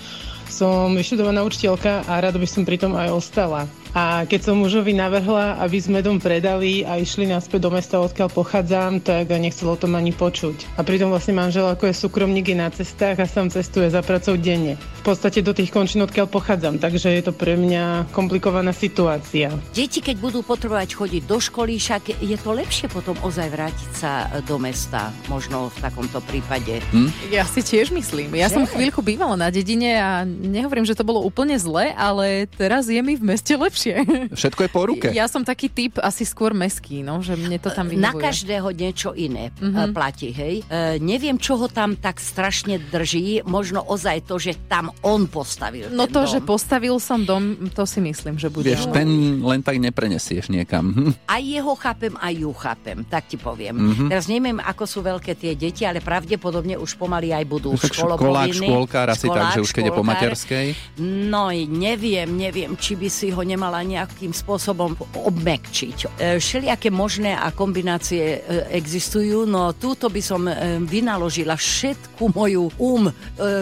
Som 0.53 0.95
vyštudovaná 0.95 1.41
učiteľka 1.43 2.05
a 2.05 2.13
rado 2.21 2.37
by 2.37 2.49
som 2.49 2.69
pritom 2.69 2.93
aj 2.95 3.09
ostala. 3.11 3.65
A 3.95 4.27
keď 4.27 4.51
som 4.51 4.59
mužovi 4.59 4.91
navrhla, 4.91 5.63
aby 5.63 5.79
sme 5.79 6.03
dom 6.03 6.19
predali 6.19 6.83
a 6.83 6.99
išli 6.99 7.31
naspäť 7.31 7.63
do 7.63 7.71
mesta, 7.71 8.03
odkiaľ 8.03 8.27
pochádzam, 8.27 8.99
tak 8.99 9.31
nechcel 9.31 9.71
o 9.71 9.79
tom 9.79 9.95
ani 9.95 10.11
počuť. 10.11 10.75
A 10.75 10.83
pritom 10.83 11.15
vlastne 11.15 11.39
manžel 11.39 11.71
ako 11.71 11.87
je 11.87 11.95
súkromník 11.95 12.51
je 12.51 12.59
na 12.59 12.75
cestách 12.75 13.23
a 13.23 13.31
sám 13.31 13.55
cestuje 13.55 13.87
za 13.87 14.03
pracou 14.03 14.35
denne. 14.35 14.75
V 14.75 15.03
podstate 15.15 15.47
do 15.47 15.55
tých 15.55 15.71
končín, 15.71 16.03
odkiaľ 16.03 16.27
pochádzam, 16.27 16.83
takže 16.83 17.07
je 17.15 17.23
to 17.23 17.31
pre 17.31 17.55
mňa 17.55 18.11
komplikovaná 18.11 18.75
situácia. 18.75 19.55
Deti, 19.71 20.03
keď 20.03 20.19
budú 20.19 20.43
potrebovať 20.43 20.91
chodiť 20.99 21.23
do 21.31 21.39
školy, 21.39 21.79
však 21.79 22.19
je 22.19 22.35
to 22.35 22.51
lepšie 22.51 22.91
potom 22.91 23.15
ozaj 23.23 23.47
vrátiť 23.47 23.91
sa 23.95 24.27
do 24.43 24.59
mesta, 24.59 25.15
možno 25.31 25.71
v 25.71 25.79
takomto 25.79 26.19
prípade. 26.27 26.83
Hm? 26.91 27.15
Ja 27.31 27.47
si 27.47 27.63
tiež 27.63 27.95
myslím. 27.95 28.35
Ja 28.35 28.51
Že? 28.51 28.59
som 28.59 28.65
chvíľku 28.67 29.07
bývala 29.07 29.39
na 29.39 29.55
dedine 29.55 30.03
a 30.03 30.27
nehovorím, 30.27 30.83
že 30.83 30.99
to 30.99 31.07
bolo 31.07 31.23
úplne 31.23 31.55
zle, 31.63 31.95
ale 31.95 32.51
teraz 32.59 32.91
je 32.91 32.99
mi 32.99 33.15
v 33.15 33.23
meste 33.23 33.55
lepšie. 33.55 33.84
Všetko 34.31 34.61
je 34.61 34.71
po 34.71 34.83
ruke. 34.85 35.09
Ja 35.11 35.27
som 35.27 35.43
taký 35.43 35.67
typ 35.67 35.99
asi 35.99 36.23
skôr 36.23 36.53
meský, 36.53 37.01
no, 37.01 37.19
že 37.19 37.35
mne 37.35 37.57
to 37.57 37.69
tam 37.69 37.87
vyhovuje. 37.87 38.01
Na 38.01 38.13
každého 38.15 38.69
niečo 38.71 39.11
iné 39.13 39.51
Mhm. 39.51 39.61
mm-hmm. 39.67 39.91
platí, 39.93 40.29
hej. 40.31 40.55
E, 40.63 40.97
neviem, 40.99 41.37
čo 41.37 41.57
ho 41.57 41.67
tam 41.67 41.95
tak 41.95 42.17
strašne 42.17 42.79
drží, 42.81 43.43
možno 43.43 43.83
ozaj 43.83 44.23
to, 44.23 44.37
že 44.37 44.55
tam 44.65 44.89
on 45.01 45.27
postavil 45.27 45.91
No 45.91 46.07
to, 46.07 46.23
dom. 46.23 46.31
že 46.31 46.39
postavil 46.41 46.97
som 46.97 47.21
dom, 47.21 47.43
to 47.69 47.85
si 47.85 47.99
myslím, 47.99 48.37
že 48.37 48.47
bude. 48.47 48.71
Vieš, 48.71 48.89
ten 48.89 49.09
len 49.39 49.61
tak 49.61 49.77
neprenesieš 49.77 50.49
niekam. 50.49 50.95
Aj 51.27 51.41
jeho 51.41 51.75
chápem, 51.75 52.15
aj 52.15 52.35
ju 52.37 52.53
chápem, 52.53 52.99
tak 53.03 53.27
ti 53.27 53.37
poviem. 53.37 53.75
Mhm. 53.75 53.83
Mm-hmm. 53.85 54.09
Teraz 54.09 54.25
neviem, 54.27 54.59
ako 54.59 54.85
sú 54.85 55.01
veľké 55.01 55.35
tie 55.35 55.53
deti, 55.53 55.83
ale 55.83 55.99
pravdepodobne 55.99 56.77
už 56.77 56.95
pomaly 56.95 57.33
aj 57.33 57.45
budú 57.45 57.75
Tak 57.75 57.91
školopovinní. 57.91 58.55
školák, 58.55 58.71
škôlkár 58.71 59.07
asi 59.09 59.27
tak, 59.27 59.47
že 59.51 59.61
už 59.61 59.71
keď 59.71 59.85
je 59.85 59.93
po 59.93 60.05
materskej. 60.05 60.67
No, 61.01 61.49
neviem, 61.51 62.29
neviem, 62.29 62.71
či 62.75 62.95
by 62.95 63.09
si 63.09 63.29
ho 63.29 63.41
nemala 63.41 63.74
nejakým 63.83 64.31
spôsobom 64.31 64.95
obmekčiť. 65.17 65.97
E, 65.97 66.07
Všelijaké 66.39 66.93
možné 66.93 67.35
a 67.35 67.51
kombinácie 67.51 68.39
e, 68.39 68.39
existujú, 68.77 69.49
no 69.49 69.75
túto 69.75 70.13
by 70.13 70.23
som 70.23 70.47
e, 70.47 70.79
vynaložila 70.85 71.57
všetku 71.57 72.31
moju 72.37 72.71
um, 72.79 73.09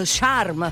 šarm, 0.02 0.66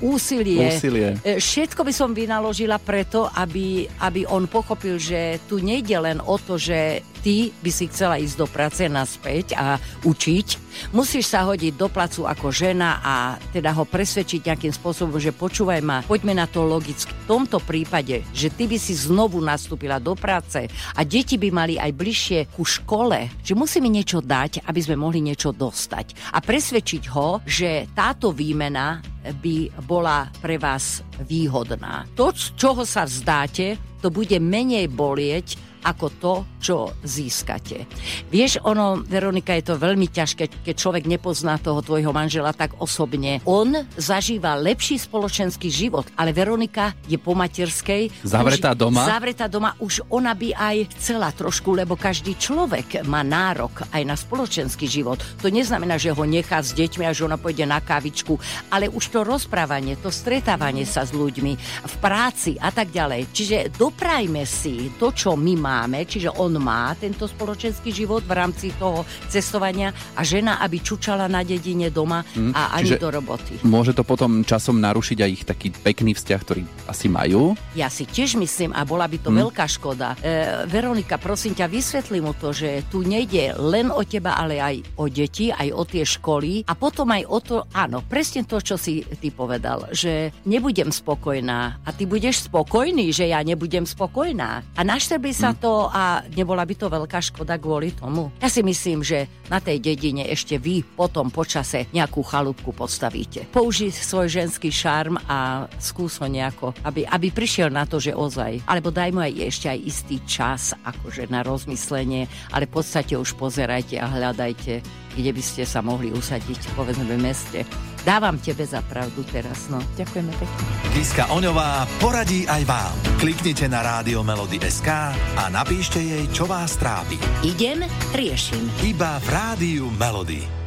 úsilie. 0.00 0.76
Úsilie. 0.76 1.08
Všetko 1.20 1.82
by 1.82 1.92
som 1.92 2.14
vynaložila 2.14 2.78
preto, 2.78 3.26
aby, 3.26 3.84
aby 4.06 4.24
on 4.28 4.46
pochopil, 4.46 4.96
že 4.96 5.42
tu 5.50 5.58
nejde 5.58 5.96
len 5.98 6.18
o 6.22 6.38
to, 6.38 6.56
že 6.56 7.02
ty 7.20 7.52
by 7.60 7.70
si 7.70 7.86
chcela 7.92 8.16
ísť 8.16 8.36
do 8.40 8.48
práce 8.48 8.82
naspäť 8.88 9.52
a 9.54 9.76
učiť. 10.02 10.72
Musíš 10.96 11.30
sa 11.30 11.44
hodiť 11.44 11.76
do 11.76 11.92
placu 11.92 12.24
ako 12.24 12.48
žena 12.48 13.04
a 13.04 13.36
teda 13.52 13.76
ho 13.76 13.84
presvedčiť 13.84 14.48
nejakým 14.48 14.72
spôsobom, 14.72 15.20
že 15.20 15.36
počúvaj 15.36 15.80
ma, 15.84 16.00
poďme 16.02 16.32
na 16.32 16.48
to 16.48 16.64
logicky. 16.64 17.12
V 17.12 17.28
tomto 17.28 17.60
prípade, 17.60 18.24
že 18.32 18.48
ty 18.48 18.64
by 18.66 18.80
si 18.80 18.96
znovu 18.96 19.38
nastúpila 19.44 20.00
do 20.00 20.16
práce 20.16 20.66
a 20.96 21.00
deti 21.04 21.36
by 21.36 21.48
mali 21.52 21.74
aj 21.76 21.92
bližšie 21.92 22.40
ku 22.56 22.64
škole, 22.64 23.28
že 23.44 23.52
musíme 23.52 23.86
niečo 23.86 24.24
dať, 24.24 24.64
aby 24.64 24.80
sme 24.80 24.96
mohli 24.96 25.20
niečo 25.20 25.52
dostať. 25.52 26.34
A 26.34 26.40
presvedčiť 26.40 27.02
ho, 27.12 27.44
že 27.44 27.86
táto 27.92 28.32
výmena 28.32 29.04
by 29.20 29.84
bola 29.84 30.32
pre 30.40 30.56
vás 30.56 31.04
výhodná. 31.28 32.08
To, 32.16 32.32
čoho 32.32 32.88
sa 32.88 33.04
vzdáte, 33.04 33.76
to 34.00 34.08
bude 34.08 34.32
menej 34.40 34.88
bolieť 34.88 35.69
ako 35.84 36.06
to, 36.20 36.34
čo 36.60 36.76
získate. 37.00 37.88
Vieš, 38.28 38.60
ono, 38.68 39.00
Veronika, 39.00 39.56
je 39.56 39.64
to 39.64 39.80
veľmi 39.80 40.12
ťažké, 40.12 40.64
keď 40.66 40.74
človek 40.76 41.04
nepozná 41.08 41.56
toho 41.56 41.80
tvojho 41.80 42.12
manžela 42.12 42.52
tak 42.52 42.76
osobne. 42.76 43.40
On 43.48 43.72
zažíva 43.96 44.60
lepší 44.60 45.00
spoločenský 45.00 45.72
život, 45.72 46.04
ale 46.20 46.36
Veronika 46.36 46.92
je 47.08 47.16
po 47.16 47.32
materskej. 47.32 48.12
Zavretá 48.20 48.76
už, 48.76 48.80
doma? 48.84 49.02
Zavretá 49.08 49.46
doma, 49.48 49.72
už 49.80 50.04
ona 50.12 50.36
by 50.36 50.52
aj 50.52 50.76
chcela 51.00 51.32
trošku, 51.32 51.72
lebo 51.72 51.96
každý 51.96 52.36
človek 52.36 53.08
má 53.08 53.24
nárok 53.24 53.88
aj 53.88 54.02
na 54.04 54.14
spoločenský 54.14 54.84
život. 54.84 55.18
To 55.40 55.48
neznamená, 55.48 55.96
že 55.96 56.12
ho 56.12 56.24
nechá 56.28 56.60
s 56.60 56.76
deťmi 56.76 57.08
a 57.08 57.16
že 57.16 57.24
ona 57.24 57.40
pôjde 57.40 57.64
na 57.64 57.80
kávičku, 57.80 58.36
ale 58.68 58.92
už 58.92 59.04
to 59.08 59.24
rozprávanie, 59.24 59.96
to 59.96 60.12
stretávanie 60.12 60.84
sa 60.84 61.08
s 61.08 61.16
ľuďmi 61.16 61.52
v 61.88 61.94
práci 62.04 62.60
a 62.60 62.68
tak 62.68 62.92
ďalej. 62.92 63.32
Čiže 63.32 63.56
doprajme 63.80 64.44
si 64.44 64.92
to, 65.00 65.16
čo 65.16 65.34
my 65.40 65.54
máme, 65.56 65.69
čiže 66.04 66.30
on 66.34 66.58
má 66.58 66.92
tento 66.96 67.24
spoločenský 67.24 67.90
život 67.90 68.22
v 68.26 68.32
rámci 68.34 68.74
toho 68.74 69.02
cestovania 69.30 69.90
a 70.14 70.22
žena, 70.22 70.58
aby 70.60 70.82
čučala 70.82 71.26
na 71.26 71.42
dedine 71.42 71.88
doma 71.88 72.22
Hm, 72.30 72.52
a 72.52 72.76
ani 72.76 72.94
čiže 72.94 73.02
do 73.02 73.10
roboty. 73.10 73.54
Môže 73.64 73.92
to 73.94 74.04
potom 74.04 74.42
časom 74.44 74.78
narušiť 74.78 75.18
aj 75.18 75.30
ich 75.30 75.44
taký 75.46 75.68
pekný 75.72 76.12
vzťah, 76.12 76.40
ktorý 76.42 76.62
asi 76.86 77.06
majú. 77.08 77.54
Ja 77.74 77.88
si 77.88 78.04
tiež 78.04 78.36
myslím, 78.36 78.70
a 78.72 78.84
bola 78.84 79.06
by 79.06 79.18
to 79.18 79.30
Hm. 79.30 79.38
veľká 79.46 79.64
škoda. 79.66 80.14
E, 80.20 80.66
Veronika, 80.66 81.16
prosím 81.16 81.54
ťa, 81.54 81.66
vysvetli 81.66 82.18
mu 82.20 82.34
to, 82.36 82.50
že 82.50 82.84
tu 82.90 83.02
nejde 83.02 83.54
len 83.56 83.88
o 83.90 84.02
teba, 84.04 84.36
ale 84.36 84.58
aj 84.60 84.76
o 84.98 85.06
deti, 85.06 85.50
aj 85.50 85.68
o 85.70 85.82
tie 85.86 86.04
školy 86.04 86.66
a 86.66 86.72
potom 86.74 87.08
aj 87.10 87.22
o 87.26 87.38
to, 87.40 87.56
áno, 87.72 88.02
presne 88.04 88.42
to, 88.44 88.58
čo 88.60 88.74
si 88.76 89.02
ty 89.18 89.30
povedal, 89.30 89.90
že 89.90 90.34
nebudem 90.44 90.90
spokojná 90.90 91.82
a 91.82 91.88
ty 91.90 92.04
budeš 92.04 92.46
spokojný, 92.46 93.10
že 93.10 93.30
ja 93.30 93.40
nebudem 93.40 93.84
spokojná. 93.84 94.62
A 94.76 94.80
naštrbí 94.82 95.30
sa 95.30 95.52
to 95.60 95.86
a 95.92 96.24
nebola 96.32 96.64
by 96.64 96.74
to 96.74 96.88
veľká 96.88 97.20
škoda 97.20 97.60
kvôli 97.60 97.92
tomu. 97.92 98.32
Ja 98.40 98.48
si 98.48 98.64
myslím, 98.64 99.04
že 99.04 99.28
na 99.52 99.60
tej 99.60 99.78
dedine 99.78 100.24
ešte 100.26 100.56
vy 100.56 100.80
potom 100.82 101.28
počase 101.28 101.86
nejakú 101.92 102.24
chalúbku 102.24 102.72
postavíte. 102.72 103.44
Použij 103.52 103.92
svoj 103.92 104.32
ženský 104.32 104.72
šarm 104.72 105.20
a 105.28 105.68
skús 105.76 106.16
ho 106.18 106.26
nejako, 106.26 106.72
aby, 106.82 107.04
aby 107.04 107.28
prišiel 107.28 107.68
na 107.68 107.84
to, 107.84 108.00
že 108.00 108.16
ozaj. 108.16 108.64
Alebo 108.64 108.88
daj 108.88 109.12
mu 109.12 109.20
aj 109.20 109.36
ešte 109.36 109.66
aj 109.68 109.78
istý 109.84 110.16
čas, 110.24 110.72
akože 110.80 111.28
na 111.28 111.44
rozmyslenie, 111.44 112.24
ale 112.56 112.64
v 112.64 112.74
podstate 112.80 113.14
už 113.20 113.36
pozerajte 113.36 114.00
a 114.00 114.08
hľadajte, 114.08 114.80
kde 115.14 115.30
by 115.30 115.42
ste 115.44 115.68
sa 115.68 115.84
mohli 115.84 116.08
usadiť, 116.14 116.72
povedzme 116.72 117.04
v 117.04 117.20
meste. 117.20 117.60
Dávam 118.00 118.40
tebe 118.40 118.64
za 118.64 118.80
pravdu 118.80 119.20
teraz, 119.28 119.68
no. 119.68 119.80
Ďakujeme 119.96 120.32
pekne. 120.36 120.60
Kiska 120.96 121.28
Oňová 121.32 121.84
poradí 122.00 122.48
aj 122.48 122.62
vám. 122.64 122.94
Kliknite 123.20 123.68
na 123.68 123.84
rádio 123.84 124.24
Melody 124.24 124.56
SK 124.60 124.88
a 125.36 125.44
napíšte 125.52 126.00
jej, 126.00 126.24
čo 126.32 126.48
vás 126.48 126.80
trápi. 126.80 127.20
Idem, 127.44 127.84
riešim. 128.16 128.68
Iba 128.84 129.20
v 129.20 129.28
rádiu 129.28 129.86
Melody. 129.94 130.59